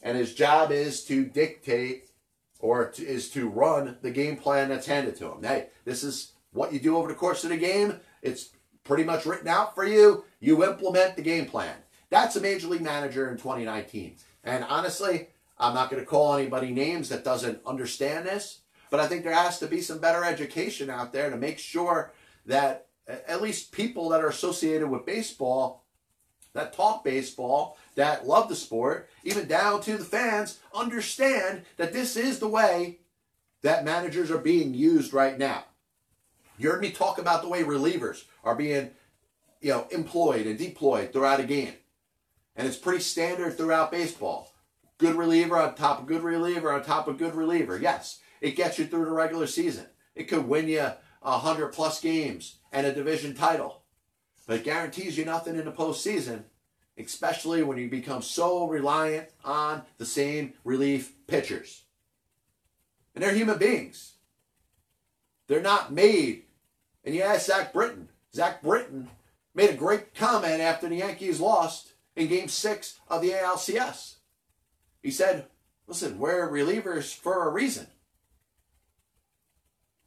[0.02, 2.11] And his job is to dictate
[2.59, 5.42] or to, is to run the game plan that's handed to him.
[5.42, 8.01] Hey, this is what you do over the course of the game.
[8.23, 8.51] It's
[8.85, 10.25] pretty much written out for you.
[10.40, 11.77] You implement the game plan.
[12.09, 14.17] That's a major league manager in 2019.
[14.45, 19.07] And honestly, I'm not going to call anybody names that doesn't understand this, but I
[19.07, 22.12] think there has to be some better education out there to make sure
[22.47, 25.85] that at least people that are associated with baseball,
[26.53, 32.17] that talk baseball, that love the sport, even down to the fans, understand that this
[32.17, 32.99] is the way
[33.62, 35.64] that managers are being used right now.
[36.57, 38.90] You heard me talk about the way relievers are being,
[39.61, 41.75] you know, employed and deployed throughout a game.
[42.57, 44.53] And it's pretty standard throughout baseball.
[44.99, 47.79] Good reliever on top of good reliever on top of good reliever.
[47.79, 49.87] Yes, it gets you through the regular season.
[50.14, 53.83] It could win you 100 plus games and a division title.
[54.47, 56.45] But it guarantees you nothing in the postseason,
[56.97, 61.83] especially when you become so reliant on the same relief pitchers.
[63.14, 64.12] And they're human beings.
[65.49, 66.43] They're not made.
[67.05, 68.09] And you ask Zach Britton.
[68.35, 69.11] Zach Britton
[69.55, 74.17] made a great comment after the Yankees lost in game six of the ALCS.
[75.03, 75.47] He said,
[75.87, 77.87] listen, we're relievers for a reason.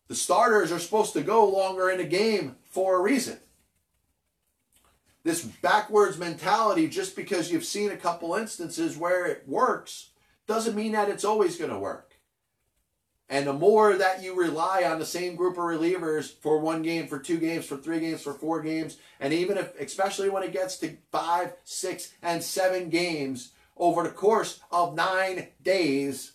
[0.08, 3.40] The starters are supposed to go longer in a game for a reason.
[5.24, 10.12] This backwards mentality, just because you've seen a couple instances where it works,
[10.48, 12.07] doesn't mean that it's always going to work.
[13.30, 17.08] And the more that you rely on the same group of relievers for one game,
[17.08, 20.54] for two games, for three games, for four games, and even if, especially when it
[20.54, 26.34] gets to five, six, and seven games over the course of nine days,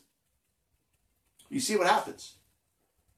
[1.49, 2.35] you see what happens.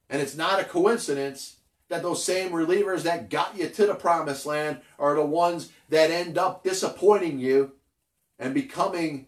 [0.09, 1.57] And it's not a coincidence
[1.89, 6.11] that those same relievers that got you to the promised land are the ones that
[6.11, 7.73] end up disappointing you
[8.39, 9.27] and becoming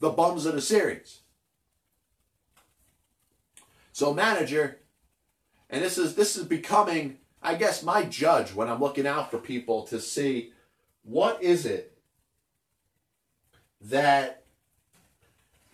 [0.00, 1.20] the bums of the series.
[4.00, 4.78] So manager,
[5.68, 9.36] and this is this is becoming, I guess, my judge when I'm looking out for
[9.36, 10.54] people to see
[11.02, 11.98] what is it
[13.82, 14.44] that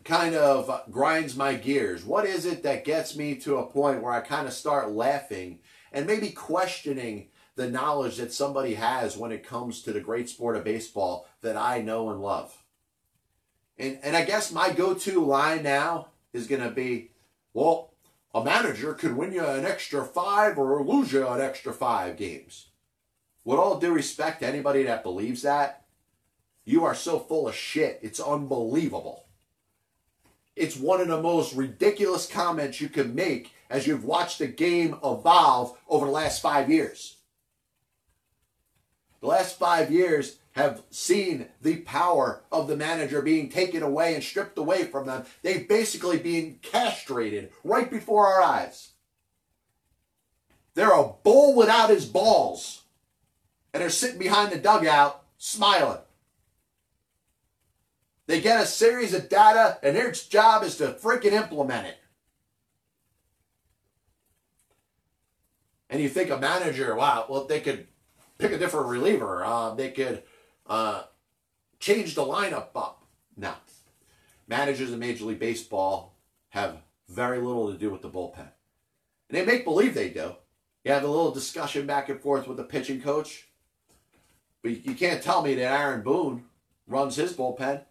[0.03, 2.05] kind of grinds my gears?
[2.05, 5.61] What is it that gets me to a point where I kind of start laughing
[5.93, 10.57] and maybe questioning the knowledge that somebody has when it comes to the great sport
[10.57, 12.65] of baseball that I know and love?
[13.79, 17.13] And, and I guess my go to line now is going to be,
[17.55, 17.93] well,
[18.37, 22.67] a manager could win you an extra five or lose you an extra five games.
[23.47, 25.87] With all due respect to anybody that believes that,
[26.67, 27.99] you are so full of shit.
[28.03, 29.25] It's unbelievable.
[30.55, 34.99] It's one of the most ridiculous comments you can make as you've watched the game
[35.03, 37.16] evolve over the last five years.
[39.27, 44.23] The last five years have seen the power of the manager being taken away and
[44.23, 45.25] stripped away from them.
[45.43, 48.91] They've basically been castrated right before our eyes.
[50.75, 52.83] They're a bull without his balls.
[53.75, 55.99] And they're sitting behind the dugout smiling.
[58.29, 61.99] They get a series of data, and their job is to freaking implement it.
[65.91, 67.89] And you think a manager, wow, well, they could
[68.39, 69.45] pick a different reliever.
[69.45, 70.23] Uh, they could
[70.67, 71.03] uh,
[71.79, 73.05] change the lineup up.
[73.37, 73.57] Now,
[74.49, 76.15] managers in Major League Baseball
[76.51, 78.49] have very little to do with the bullpen.
[79.29, 80.35] And they make believe they do.
[80.85, 83.49] You have a little discussion back and forth with the pitching coach.
[84.63, 86.45] But you can't tell me that Aaron Boone
[86.87, 87.83] runs his bullpen.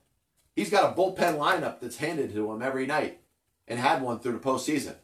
[0.56, 3.20] He's got a bullpen lineup that's handed to him every night
[3.68, 4.96] and had one through the postseason.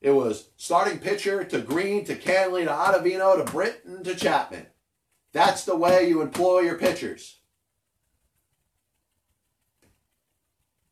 [0.00, 4.66] It was starting pitcher to Green to Kahnle to Ottavino to Britton to Chapman.
[5.32, 7.38] That's the way you employ your pitchers.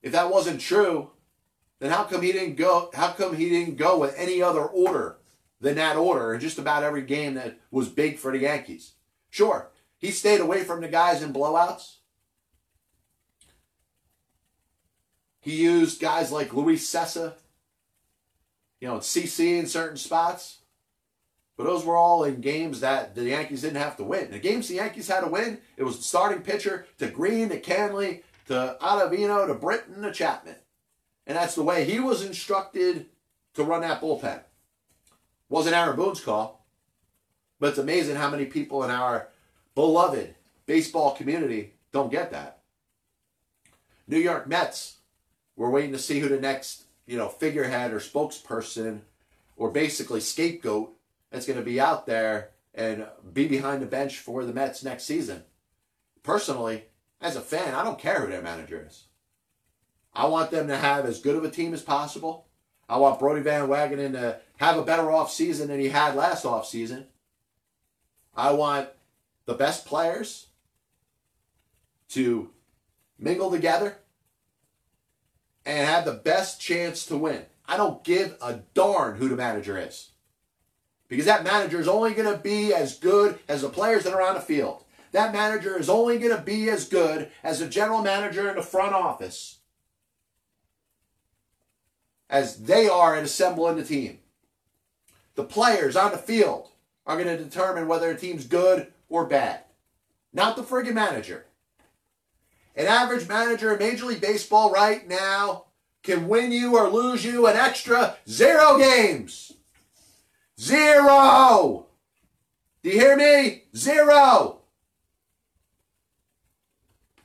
[0.02, 1.10] If that wasn't true,
[1.78, 5.18] then how come he didn't go how come he didn't go with any other order
[5.60, 8.92] than that order in just about every game that was big for the Yankees?
[9.30, 11.96] Sure, he stayed away from the guys in blowouts.
[15.40, 17.34] He used guys like Luis Cessa,
[18.80, 20.58] you know, CC in certain spots.
[21.56, 24.30] But those were all in games that the Yankees didn't have to win.
[24.30, 28.22] The games the Yankees had to win, it was starting pitcher to Green to Kahnle,
[28.48, 30.56] to Ottavino to Britton to Chapman.
[31.26, 33.06] And that's the way he was instructed
[33.54, 34.40] to run that bullpen.
[35.48, 36.66] Wasn't Aaron Boone's call,
[37.58, 39.28] but it's amazing how many people in our
[39.74, 40.34] beloved
[40.66, 42.60] baseball community don't get that.
[44.06, 44.96] New York Mets,
[45.56, 49.00] we're waiting to see who the next, you know, figurehead or spokesperson
[49.56, 50.92] or basically scapegoat
[51.30, 55.04] that's going to be out there and be behind the bench for the Mets next
[55.04, 55.42] season.
[56.22, 56.84] Personally,
[57.20, 59.04] as a fan, I don't care who their manager is.
[60.14, 62.46] I want them to have as good of a team as possible.
[62.88, 66.44] I want Brodie Van Wagenen to have a better off season than he had last
[66.44, 67.06] off season.
[68.34, 68.88] I want
[69.46, 70.46] the best players
[72.10, 72.50] to
[73.18, 73.98] mingle together
[75.66, 77.42] and have the best chance to win.
[77.66, 80.10] I don't give a darn who the manager is.
[81.08, 84.22] Because that manager is only going to be as good as the players that are
[84.22, 84.84] on the field.
[85.12, 88.62] That manager is only going to be as good as the general manager in the
[88.62, 89.58] front office
[92.28, 94.18] as they are at assembling the team.
[95.34, 96.68] The players on the field
[97.06, 99.60] are going to determine whether a team's good or bad,
[100.32, 101.45] not the friggin' manager.
[102.76, 105.64] An average manager in Major League Baseball right now
[106.02, 109.52] can win you or lose you an extra zero games.
[110.60, 111.86] Zero!
[112.82, 113.64] Do you hear me?
[113.74, 114.60] Zero!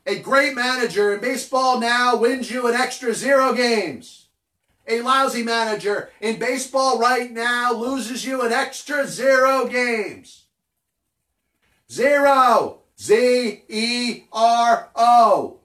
[0.06, 4.30] A great manager in baseball now wins you an extra zero games.
[4.88, 10.46] A lousy manager in baseball right now loses you an extra zero games.
[11.90, 12.80] Zero.
[13.02, 15.58] Z E R O.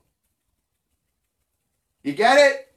[2.02, 2.72] You get it?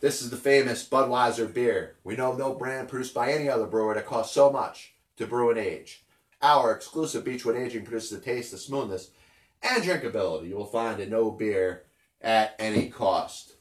[0.00, 1.94] This is the famous Budweiser beer.
[2.02, 5.50] We know no brand produced by any other brewer that costs so much to brew
[5.50, 6.02] and age.
[6.40, 9.10] Our exclusive Beechwood aging produces the taste, the smoothness,
[9.62, 11.84] and drinkability you will find in no beer
[12.20, 13.52] at any cost.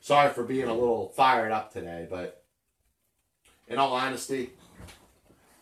[0.00, 2.37] Sorry for being a little fired up today, but
[3.68, 4.50] in all honesty,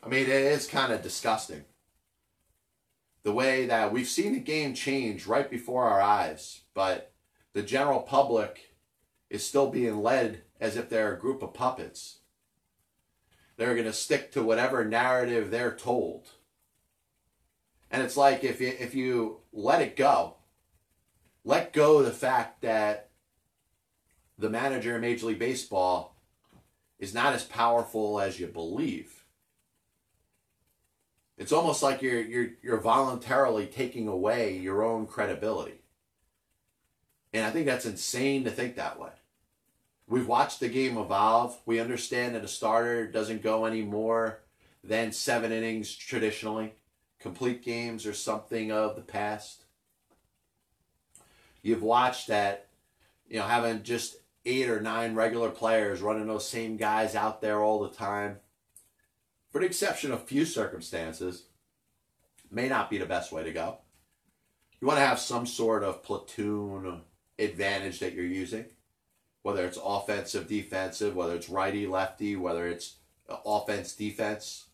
[0.02, 1.64] I mean, it is kind of disgusting.
[3.24, 7.12] The way that we've seen the game change right before our eyes, but
[7.52, 8.72] the general public
[9.28, 12.18] is still being led as if they're a group of puppets.
[13.57, 16.28] They're going to stick to whatever narrative they're told.
[17.90, 20.36] And it's like if you, if you let it go,
[21.44, 23.11] let go the fact that
[24.38, 26.16] the manager in Major League Baseball
[26.99, 29.24] is not as powerful as you believe.
[31.38, 35.82] It's almost like you're you're you're voluntarily taking away your own credibility.
[37.32, 39.11] And I think that's insane to think that way.
[40.09, 41.59] We've watched the game evolve.
[41.66, 44.40] We understand that a starter doesn't go any more
[44.82, 46.74] than seven innings traditionally.
[47.18, 49.64] Complete games are something of the past.
[51.61, 52.68] You've watched that,
[53.28, 54.16] you know, having just
[54.47, 58.36] eight or nine regular players running those same guys out there all the time,
[59.51, 61.47] for the exception of a few circumstances,
[62.51, 63.78] may not be the best way to go.
[64.80, 67.03] You want to have some sort of platoon
[67.38, 68.66] advantage that you're using,
[69.42, 72.97] whether it's offensive, defensive, whether it's righty, lefty, whether it's
[73.28, 74.66] uh, offense, defense.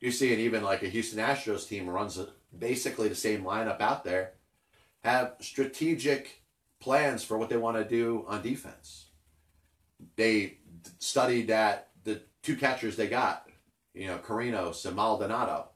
[0.00, 2.20] You see it even like a Houston Astros team runs
[2.56, 4.34] basically the same lineup out there,
[5.02, 6.42] have strategic
[6.80, 9.06] plans for what they want to do on defense.
[10.16, 10.58] They
[10.98, 13.48] studied that the two catchers they got,
[13.94, 15.68] you know, Chirinos and Maldonado.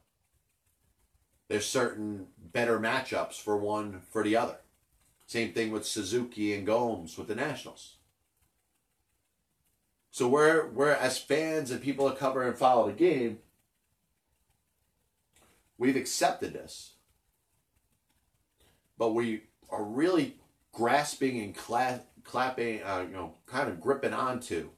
[1.49, 4.57] There's certain better matchups for one for the other.
[5.27, 7.97] Same thing with Suzuki and Gomes with the Nationals.
[10.11, 13.39] So we're we're as fans and people that cover and follow the game,
[15.77, 16.93] we've accepted this.
[18.97, 20.37] But we are really
[20.73, 24.69] grasping and cla- clapping, uh, you know, kind of gripping onto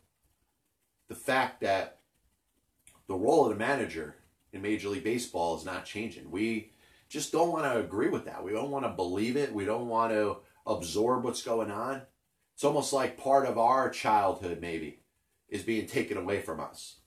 [1.08, 2.00] the fact that
[3.08, 4.16] the role of the manager
[4.52, 6.30] in Major League Baseball is not changing.
[6.30, 6.74] We
[7.10, 8.44] just don't want to agree with that.
[8.44, 9.54] We don't want to believe it.
[9.54, 12.02] We don't want to absorb what's going on.
[12.54, 15.02] It's almost like part of our childhood, maybe,
[15.50, 17.00] is being taken away from us.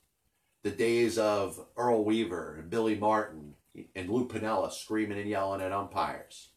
[0.63, 3.55] The days of Earl Weaver and Billy Martin
[3.95, 6.49] and Lou Piniella screaming and yelling at umpires.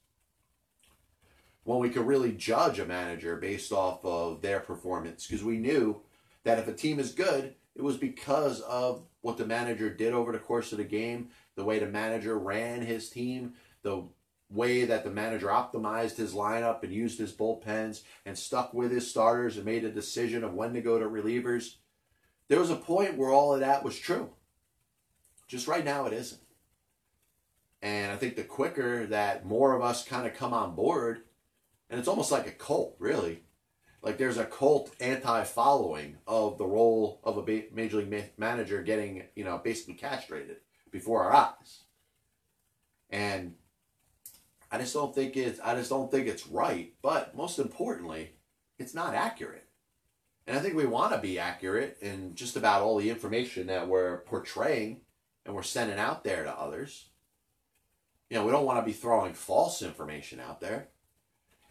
[1.65, 6.03] When we could really judge a manager based off of their performance, because we knew
[6.45, 10.33] that if a team is good, it was because of what the manager did over
[10.33, 14.03] the course of the game, the way the manager ran his team, the
[14.51, 19.09] way that the manager optimized his lineup and used his bullpens and stuck with his
[19.09, 21.77] starters and made a decision of when to go to relievers.
[22.49, 24.31] There was a point where all of that was true.
[25.49, 26.41] Just right now, it isn't.
[27.81, 31.23] And I think the quicker that more of us kind of come on board,
[31.93, 33.43] and it's almost like a cult, really.
[34.01, 39.24] Like there's a cult anti-following of the role of a major league ma- manager getting,
[39.36, 40.57] you know, basically castrated
[40.90, 41.82] before our eyes.
[43.11, 43.57] And
[44.70, 46.95] I just don't think it's I just don't think it's right.
[47.03, 48.30] But most importantly,
[48.78, 49.68] it's not accurate.
[50.47, 53.86] And I think we want to be accurate in just about all the information that
[53.86, 55.03] we're portraying
[55.45, 57.11] and we're sending out there to others.
[58.30, 60.88] You know, we don't want to be throwing false information out there.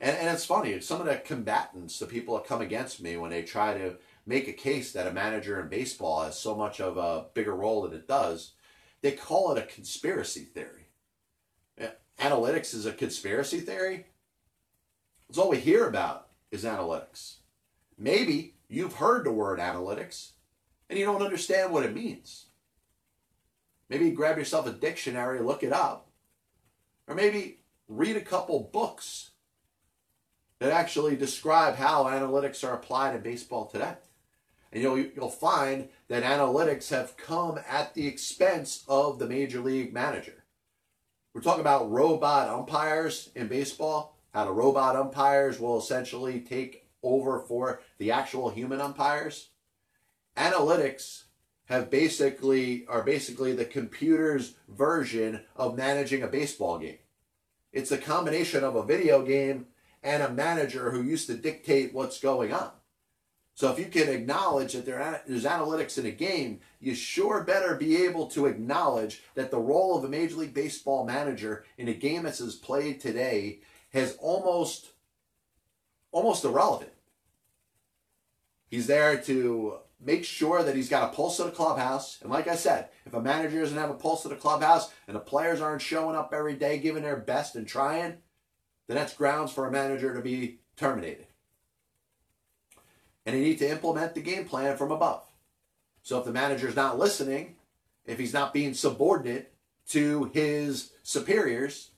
[0.02, 3.30] And, and it's funny, some of the combatants, the people that come against me when
[3.30, 6.97] they try to make a case that a manager in baseball has so much of
[6.97, 8.54] a bigger role than it does,
[9.02, 10.88] they call it a conspiracy theory.
[12.20, 14.06] Analytics is a conspiracy theory.
[15.30, 17.36] It's all we hear about is analytics.
[17.97, 20.32] Maybe you've heard the word analytics
[20.89, 22.47] and you don't understand what it means.
[23.89, 26.10] Maybe grab yourself a dictionary, look it up,
[27.08, 29.31] or maybe read a couple books
[30.62, 33.95] that actually describe how analytics are applied in baseball today.
[34.72, 39.91] And you'll, you'll find that analytics have come at the expense of the major league
[39.91, 40.43] manager.
[41.34, 47.39] We're talking about robot umpires in baseball, how the robot umpires will essentially take over
[47.39, 49.49] for the actual human umpires.
[50.38, 51.24] Analytics
[51.66, 56.99] have basically are basically the computer's version of managing a baseball game.
[57.74, 59.66] It's a combination of a video game
[60.04, 62.72] and a manager who used to dictate what's going on.
[63.54, 68.04] So if you can acknowledge that there's analytics in a game, you sure better be
[68.04, 72.26] able to acknowledge that the role of a Major League Baseball manager in a game
[72.26, 73.60] as is played today
[73.93, 74.91] has almost
[76.12, 76.91] almost irrelevant.
[78.68, 82.20] He's there to make sure that he's got a pulse of the clubhouse.
[82.22, 85.16] And like I said, if a manager doesn't have a pulse of the clubhouse and
[85.16, 88.18] the players aren't showing up every day, giving their best and trying,
[88.88, 91.28] then that's grounds for a manager to be terminated.
[93.26, 95.24] And they need to implement the game plan from above.
[96.02, 97.56] So if the manager's not listening,
[98.06, 99.54] if he's not being subordinate
[99.90, 101.92] to his superiors,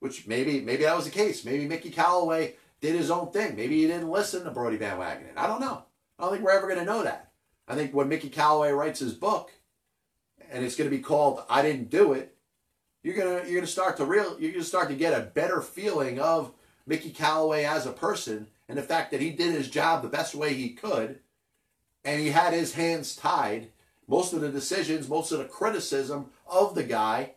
[0.00, 1.44] which maybe maybe that was the case.
[1.44, 3.54] Maybe Mickey Callaway did his own thing.
[3.54, 5.36] Maybe he didn't listen to Brodie Van Wagenen.
[5.36, 5.84] I don't know.
[6.18, 7.30] I don't think we're ever going to know that.
[7.68, 9.52] I think when Mickey Callaway writes his book,
[10.50, 12.36] and it's going to be called "I Didn't Do It,"
[13.02, 16.18] you're gonna you're gonna start to real you're gonna start to get a better feeling
[16.20, 16.52] of
[16.86, 20.34] Mickey Callaway as a person and the fact that he did his job the best
[20.34, 21.18] way he could,
[22.04, 23.68] and he had his hands tied.
[24.08, 27.32] Most of the decisions, most of the criticism of the guy,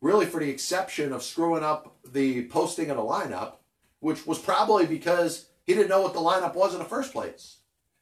[0.00, 3.54] really for the exception of screwing up the posting of the lineup,
[4.00, 7.58] which was probably because he didn't know what the lineup was in the first place.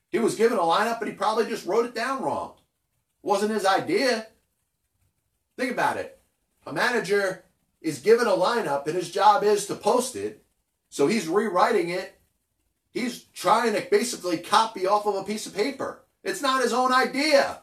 [0.09, 2.55] He was given a lineup, but he probably just wrote it down wrong.
[3.23, 4.27] It wasn't his idea.
[5.57, 6.21] Think about it.
[6.67, 7.45] A manager
[7.81, 10.45] is given a lineup, and his job is to post it.
[10.89, 12.21] So he's rewriting it.
[12.91, 16.05] He's trying to basically copy off of a piece of paper.
[16.23, 17.63] It's not his own idea.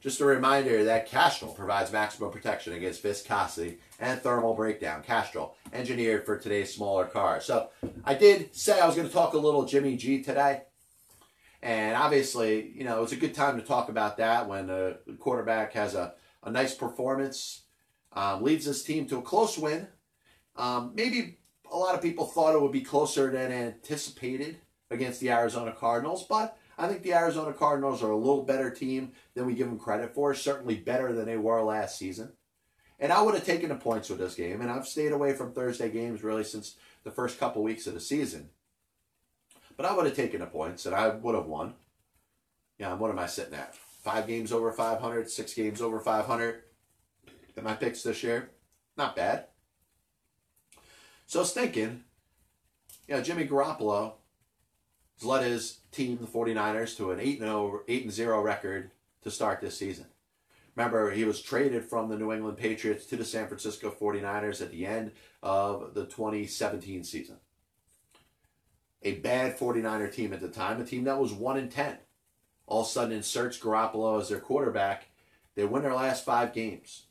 [0.00, 5.02] Just a reminder that Castrol provides maximum protection against viscosity and thermal breakdown.
[5.02, 7.44] Castrol, engineered for today's smaller cars.
[7.44, 7.68] So
[8.04, 10.62] I did say I was going to talk a little Jimmy G today.
[11.62, 15.74] And obviously, you know, it's a good time to talk about that when the quarterback
[15.74, 17.62] has a, a nice performance,
[18.12, 19.86] um, leads his team to a close win.
[20.56, 21.38] Um, maybe
[21.70, 24.58] a lot of people thought it would be closer than anticipated
[24.90, 29.12] against the Arizona Cardinals, but I think the Arizona Cardinals are a little better team
[29.34, 32.32] than we give them credit for, certainly better than they were last season.
[32.98, 35.52] And I would have taken the points with this game, and I've stayed away from
[35.52, 38.50] Thursday games really since the first couple weeks of the season.
[39.80, 41.72] But I would have taken the points, and I would have won.
[42.76, 43.74] Yeah, what am I sitting at?
[43.74, 46.64] Five games over 500, six games over 500.
[47.56, 48.50] And my picks this year,
[48.98, 49.46] not bad.
[51.26, 52.04] So I was thinking,
[53.08, 54.16] you know, Jimmy Garoppolo
[55.18, 58.90] has led his team, the 49ers, to an 8 0 8 0 record
[59.22, 60.08] to start this season.
[60.76, 64.72] Remember, he was traded from the New England Patriots to the San Francisco 49ers at
[64.72, 65.12] the end
[65.42, 67.38] of the 2017 season.
[69.02, 71.98] A bad 49er team at the time, a team that was 1 in 10.
[72.66, 75.08] All of a sudden inserts Garoppolo as their quarterback.
[75.54, 77.04] They win their last five games.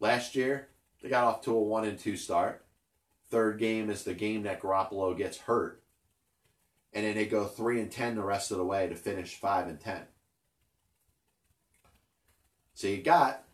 [0.00, 0.68] Last year,
[1.02, 2.64] they got off to a 1 and 2 start.
[3.30, 5.80] Third game is the game that Garoppolo gets hurt
[6.92, 9.68] and then they go three and ten the rest of the way to finish five
[9.68, 10.02] and ten.
[12.74, 13.44] So you got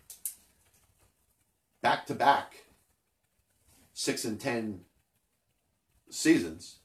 [1.83, 2.55] back to back
[3.93, 4.81] six and ten
[6.09, 6.79] seasons,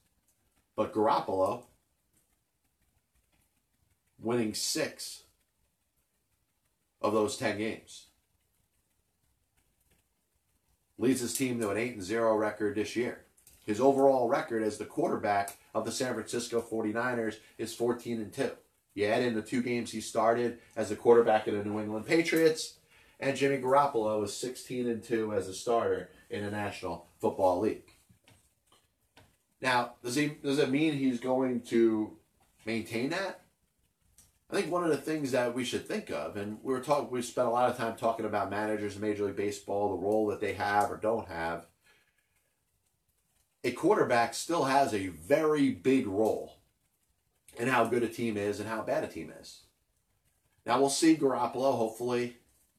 [0.81, 1.65] but Garoppolo
[4.19, 5.25] winning six
[6.99, 8.07] of those ten games.
[10.97, 13.25] Leads his team to an eight and zero record this year.
[13.63, 18.49] His overall record as the quarterback of the San Francisco 49ers is 14 and 2.
[18.95, 22.07] You add in the two games he started as a quarterback of the New England
[22.07, 22.79] Patriots,
[23.19, 27.97] and Jimmy Garoppolo is 16 and 2 as a starter in the National Football League.
[29.61, 32.17] Now, does he does it mean he's going to
[32.65, 33.41] maintain that?
[34.49, 37.09] I think one of the things that we should think of, and we were talking,
[37.09, 40.27] we spent a lot of time talking about managers in Major League Baseball, the role
[40.27, 41.67] that they have or don't have.
[43.63, 46.57] A quarterback still has a very big role
[47.57, 49.61] in how good a team is and how bad a team is.
[50.65, 52.37] Now we'll see Garoppolo hopefully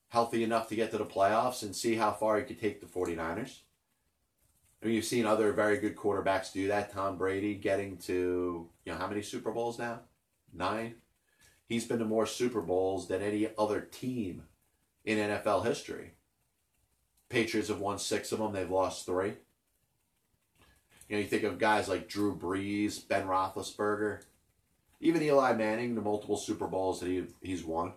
[0.09, 2.87] healthy enough to get to the playoffs and see how far he could take the
[2.87, 3.61] 49ers.
[4.83, 6.93] I mean, you've seen other very good quarterbacks do that.
[6.93, 10.01] Tom Brady getting to, you know, how many Super Bowls now?
[10.53, 10.97] Nine.
[11.69, 14.43] He's been to more Super Bowls than any other team
[15.05, 16.15] in NFL history.
[17.29, 19.35] Patriots have won six of them, they've lost three.
[21.09, 24.23] You know, you think of guys like Drew Brees, Ben Roethlisberger,
[25.01, 27.93] even Eli Manning, the multiple Super Bowls that he, he's won.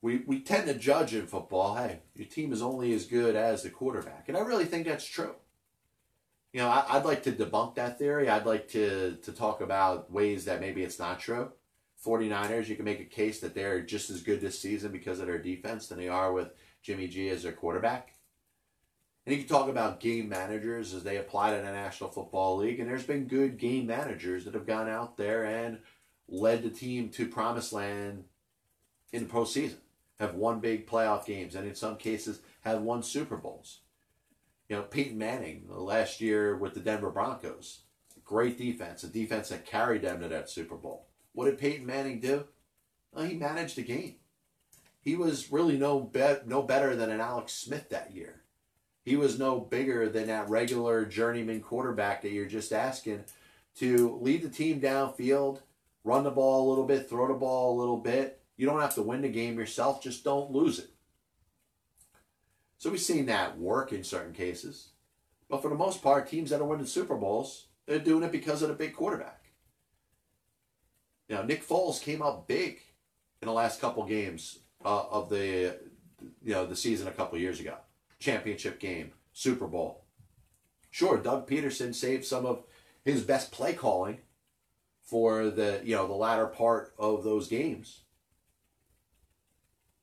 [0.00, 3.62] We, we tend to judge in football, hey, your team is only as good as
[3.62, 4.28] the quarterback.
[4.28, 5.34] And I really think that's true.
[6.52, 8.28] You know, I, would like to debunk that theory.
[8.28, 11.52] I'd like to, to talk about ways that maybe it's not true.
[12.04, 15.26] 49ers, you can make a case that they're just as good this season because of
[15.26, 18.14] their defense than they are with Jimmy G as their quarterback.
[19.26, 22.80] And you can talk about game managers as they apply to the National Football League.
[22.80, 25.80] And there's been good game managers that have gone out there and
[26.28, 28.24] led the team to promised land
[29.12, 29.76] in the postseason,
[30.18, 33.80] have won big playoff games, and in some cases have won Super Bowls.
[34.68, 37.80] You know, Peyton Manning last year with the Denver Broncos,
[38.24, 41.06] great defense, a defense that carried them to that Super Bowl.
[41.32, 42.44] What did Peyton Manning do?
[43.12, 44.16] Well, he managed the game.
[45.00, 48.42] He was really no be- no better than an Alex Smith that year.
[49.04, 53.24] He was no bigger than that regular journeyman quarterback that you're just asking
[53.76, 55.60] to lead the team downfield,
[56.04, 58.37] run the ball a little bit, throw the ball a little bit.
[58.58, 60.90] You don't have to win the game yourself, just don't lose it.
[62.76, 64.90] So we've seen that work in certain cases.
[65.48, 68.60] But for the most part, teams that are winning Super Bowls, they're doing it because
[68.60, 69.46] of the big quarterback.
[71.28, 72.80] Now, Nick Foles came up big
[73.40, 75.78] in the last couple games uh, of the
[76.42, 77.76] you know the season a couple years ago.
[78.18, 80.04] Championship game, Super Bowl.
[80.90, 82.64] Sure, Doug Pederson saved some of
[83.04, 84.18] his best play calling
[85.02, 88.00] for the you know the latter part of those games.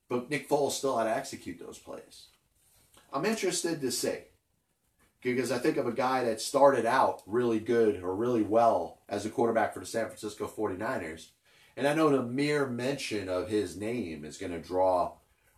[0.09, 2.27] But Nick Foles still had to execute those plays.
[3.11, 4.17] I'm interested to see
[5.21, 9.25] because I think of a guy that started out really good or really well as
[9.25, 11.29] a quarterback for the San Francisco 49ers.
[11.75, 15.13] And I know the mere mention of his name is going to draw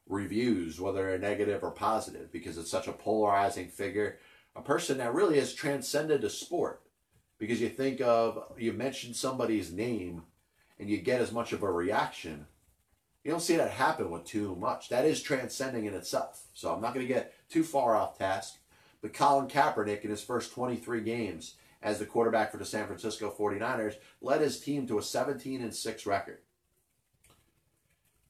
[0.07, 4.19] reviews, whether they're negative or positive, because it's such a polarizing figure,
[4.55, 6.81] a person that really has transcended the sport.
[7.37, 10.23] Because you think of, you mention somebody's name
[10.79, 12.47] and you get as much of a reaction.
[13.23, 14.89] You don't see that happen with too much.
[14.89, 16.45] That is transcending in itself.
[16.53, 18.57] So I'm not going to get too far off task.
[19.01, 23.33] But Colin Kaepernick, in his first 23 games as the quarterback for the San Francisco
[23.37, 26.39] 49ers, led his team to a 17 and 6 record.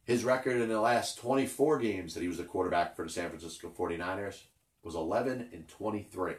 [0.03, 3.29] His record in the last 24 games that he was the quarterback for the San
[3.29, 4.43] Francisco 49ers
[4.83, 6.33] was 11 and 23.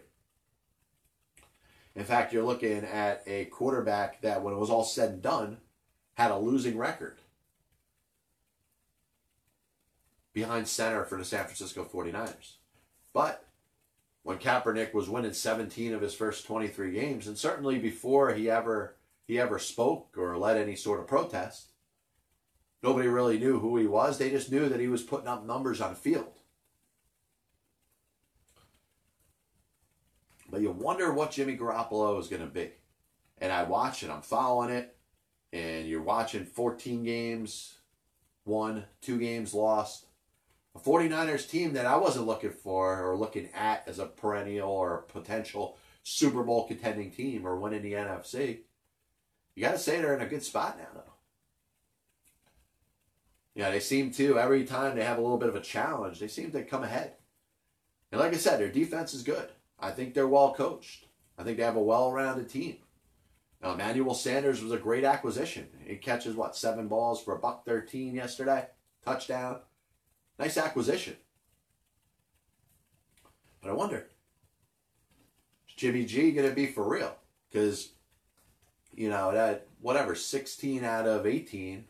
[1.94, 5.58] In fact, you're looking at a quarterback that, when it was all said and done,
[6.14, 7.18] had a losing record
[10.38, 12.52] behind center for the San Francisco 49ers.
[13.12, 13.44] But
[14.22, 18.94] when Kaepernick was winning 17 of his first 23 games, and certainly before he ever
[19.26, 21.72] he ever spoke or led any sort of protest,
[22.82, 24.16] nobody really knew who he was.
[24.16, 26.32] They just knew that he was putting up numbers on the field.
[30.50, 32.70] But you wonder what Jimmy Garoppolo is going to be.
[33.38, 34.96] And I watch it, I'm following it,
[35.52, 37.74] and you're watching 14 games,
[38.46, 40.07] won, two games lost
[40.78, 45.02] a 49ers team that I wasn't looking for or looking at as a perennial or
[45.08, 48.60] potential Super Bowl contending team or winning the NFC.
[49.54, 51.12] You got to say they're in a good spot now, though.
[53.54, 56.28] Yeah, they seem to, every time they have a little bit of a challenge, they
[56.28, 57.14] seem to come ahead.
[58.12, 59.48] And like I said, their defense is good.
[59.80, 61.06] I think they're well coached.
[61.36, 62.76] I think they have a well rounded team.
[63.60, 65.66] Now, Emmanuel Sanders was a great acquisition.
[65.84, 68.68] He catches, what, seven balls for a buck 13 yesterday?
[69.04, 69.60] Touchdown.
[70.38, 71.16] Nice acquisition.
[73.60, 74.06] But I wonder,
[75.68, 77.16] is Jimmy G going to be for real?
[77.50, 77.88] Because,
[78.94, 81.86] you know, that, whatever, 16 out of 18,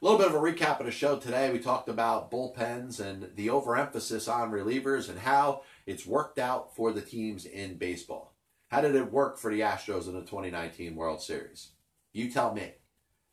[0.00, 1.50] A little bit of a recap of the show today.
[1.50, 6.92] We talked about bullpens and the overemphasis on relievers and how it's worked out for
[6.92, 8.32] the teams in baseball.
[8.68, 11.70] How did it work for the Astros in the 2019 World Series?
[12.12, 12.74] You tell me.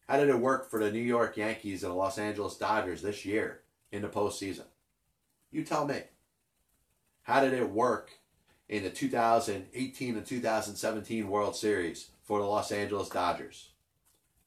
[0.07, 3.25] How did it work for the New York Yankees and the Los Angeles Dodgers this
[3.25, 3.61] year
[3.91, 4.65] in the postseason?
[5.51, 6.01] You tell me.
[7.21, 8.09] How did it work
[8.67, 13.69] in the 2018 and 2017 World Series for the Los Angeles Dodgers?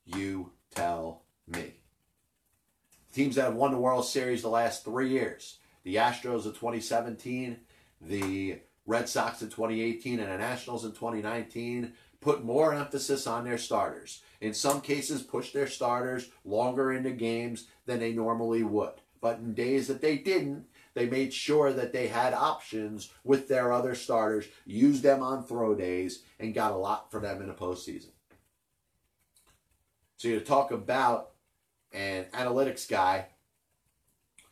[0.05, 1.78] You tell me.
[3.13, 7.57] Teams that have won the World Series the last three years the Astros in 2017,
[8.03, 13.59] the Red Sox in 2018, and the Nationals in 2019 put more emphasis on their
[13.59, 14.23] starters.
[14.41, 18.93] In some cases, push their starters longer into games than they normally would.
[19.21, 23.73] But in days that they didn't, they made sure that they had options with their
[23.73, 27.55] other starters, used them on throw days, and got a lot for them in the
[27.55, 28.11] postseason.
[30.17, 31.31] So you talk about
[31.93, 33.27] an analytics guy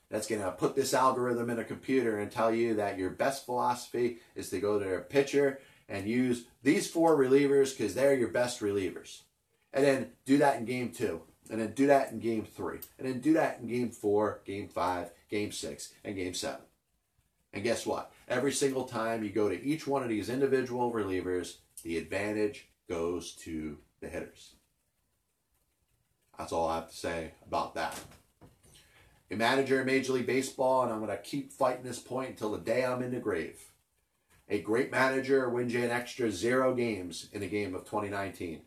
[0.09, 3.45] that's going to put this algorithm in a computer and tell you that your best
[3.45, 8.29] philosophy is to go to their pitcher and use these four relievers because they're your
[8.29, 9.23] best relievers.
[9.73, 11.23] And then do that in game two.
[11.51, 12.79] And then do that in game three.
[12.99, 16.63] And then do that in game four, game five, game six, and game seven.
[17.53, 18.13] And guess what?
[18.29, 23.33] Every single time you go to each one of these individual relievers, the advantage goes
[23.33, 24.55] to the hitters.
[26.39, 27.99] That's all I have to say about that.
[29.31, 32.53] A manager in Major League Baseball, and I'm going to keep fighting this point until
[32.53, 33.61] the day I'm in the grave.
[34.49, 38.61] A great manager wins you an extra zero games in a game of 2019.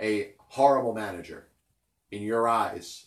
[0.00, 1.46] A horrible manager,
[2.10, 3.06] in your eyes,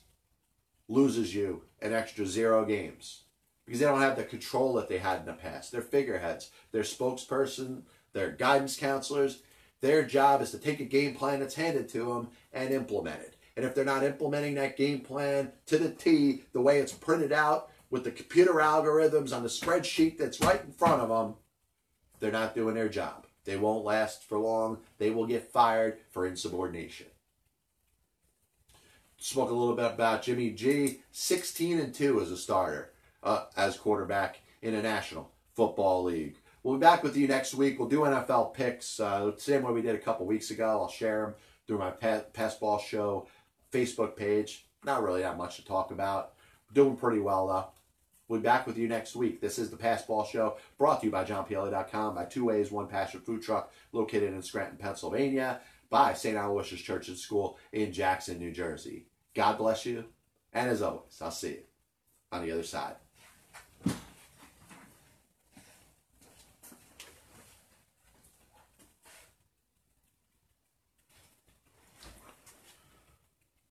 [0.88, 3.24] loses you an extra zero games
[3.66, 5.72] because they don't have the control that they had in the past.
[5.72, 9.42] They're figureheads, they're spokesperson, they're guidance counselors.
[9.82, 13.36] Their job is to take a game plan that's handed to them and implement it.
[13.62, 17.32] And if they're not implementing that game plan to the T, the way it's printed
[17.32, 21.36] out with the computer algorithms on the spreadsheet that's right in front of them,
[22.20, 23.28] they're not doing their job.
[23.46, 24.80] They won't last for long.
[24.98, 27.06] They will get fired for insubordination.
[29.18, 31.04] Spoke a little bit about Jimmy G.
[31.12, 36.38] 16 and 2 as a starter, uh, as quarterback in a National Football League.
[36.64, 37.78] We'll be back with you next week.
[37.78, 40.68] We'll do NFL picks, uh, same way we did a couple weeks ago.
[40.82, 41.36] I'll share them
[41.68, 43.28] through my Pass Ball Show
[43.72, 44.66] Facebook page.
[44.84, 46.34] Not really that much to talk about.
[46.74, 47.68] Doing pretty well though.
[48.28, 49.42] We'll be back with you next week.
[49.42, 52.88] This is the Pass Ball Show, brought to you by JohnPielli.com, by Two Ways, One
[52.88, 55.60] Passion Food Truck, located in Scranton, Pennsylvania,
[55.90, 56.38] by St.
[56.38, 59.08] Aloysius Church and School in Jackson, New Jersey.
[59.34, 60.06] God bless you,
[60.54, 61.64] and as always, I'll see you
[62.32, 62.96] on the other side.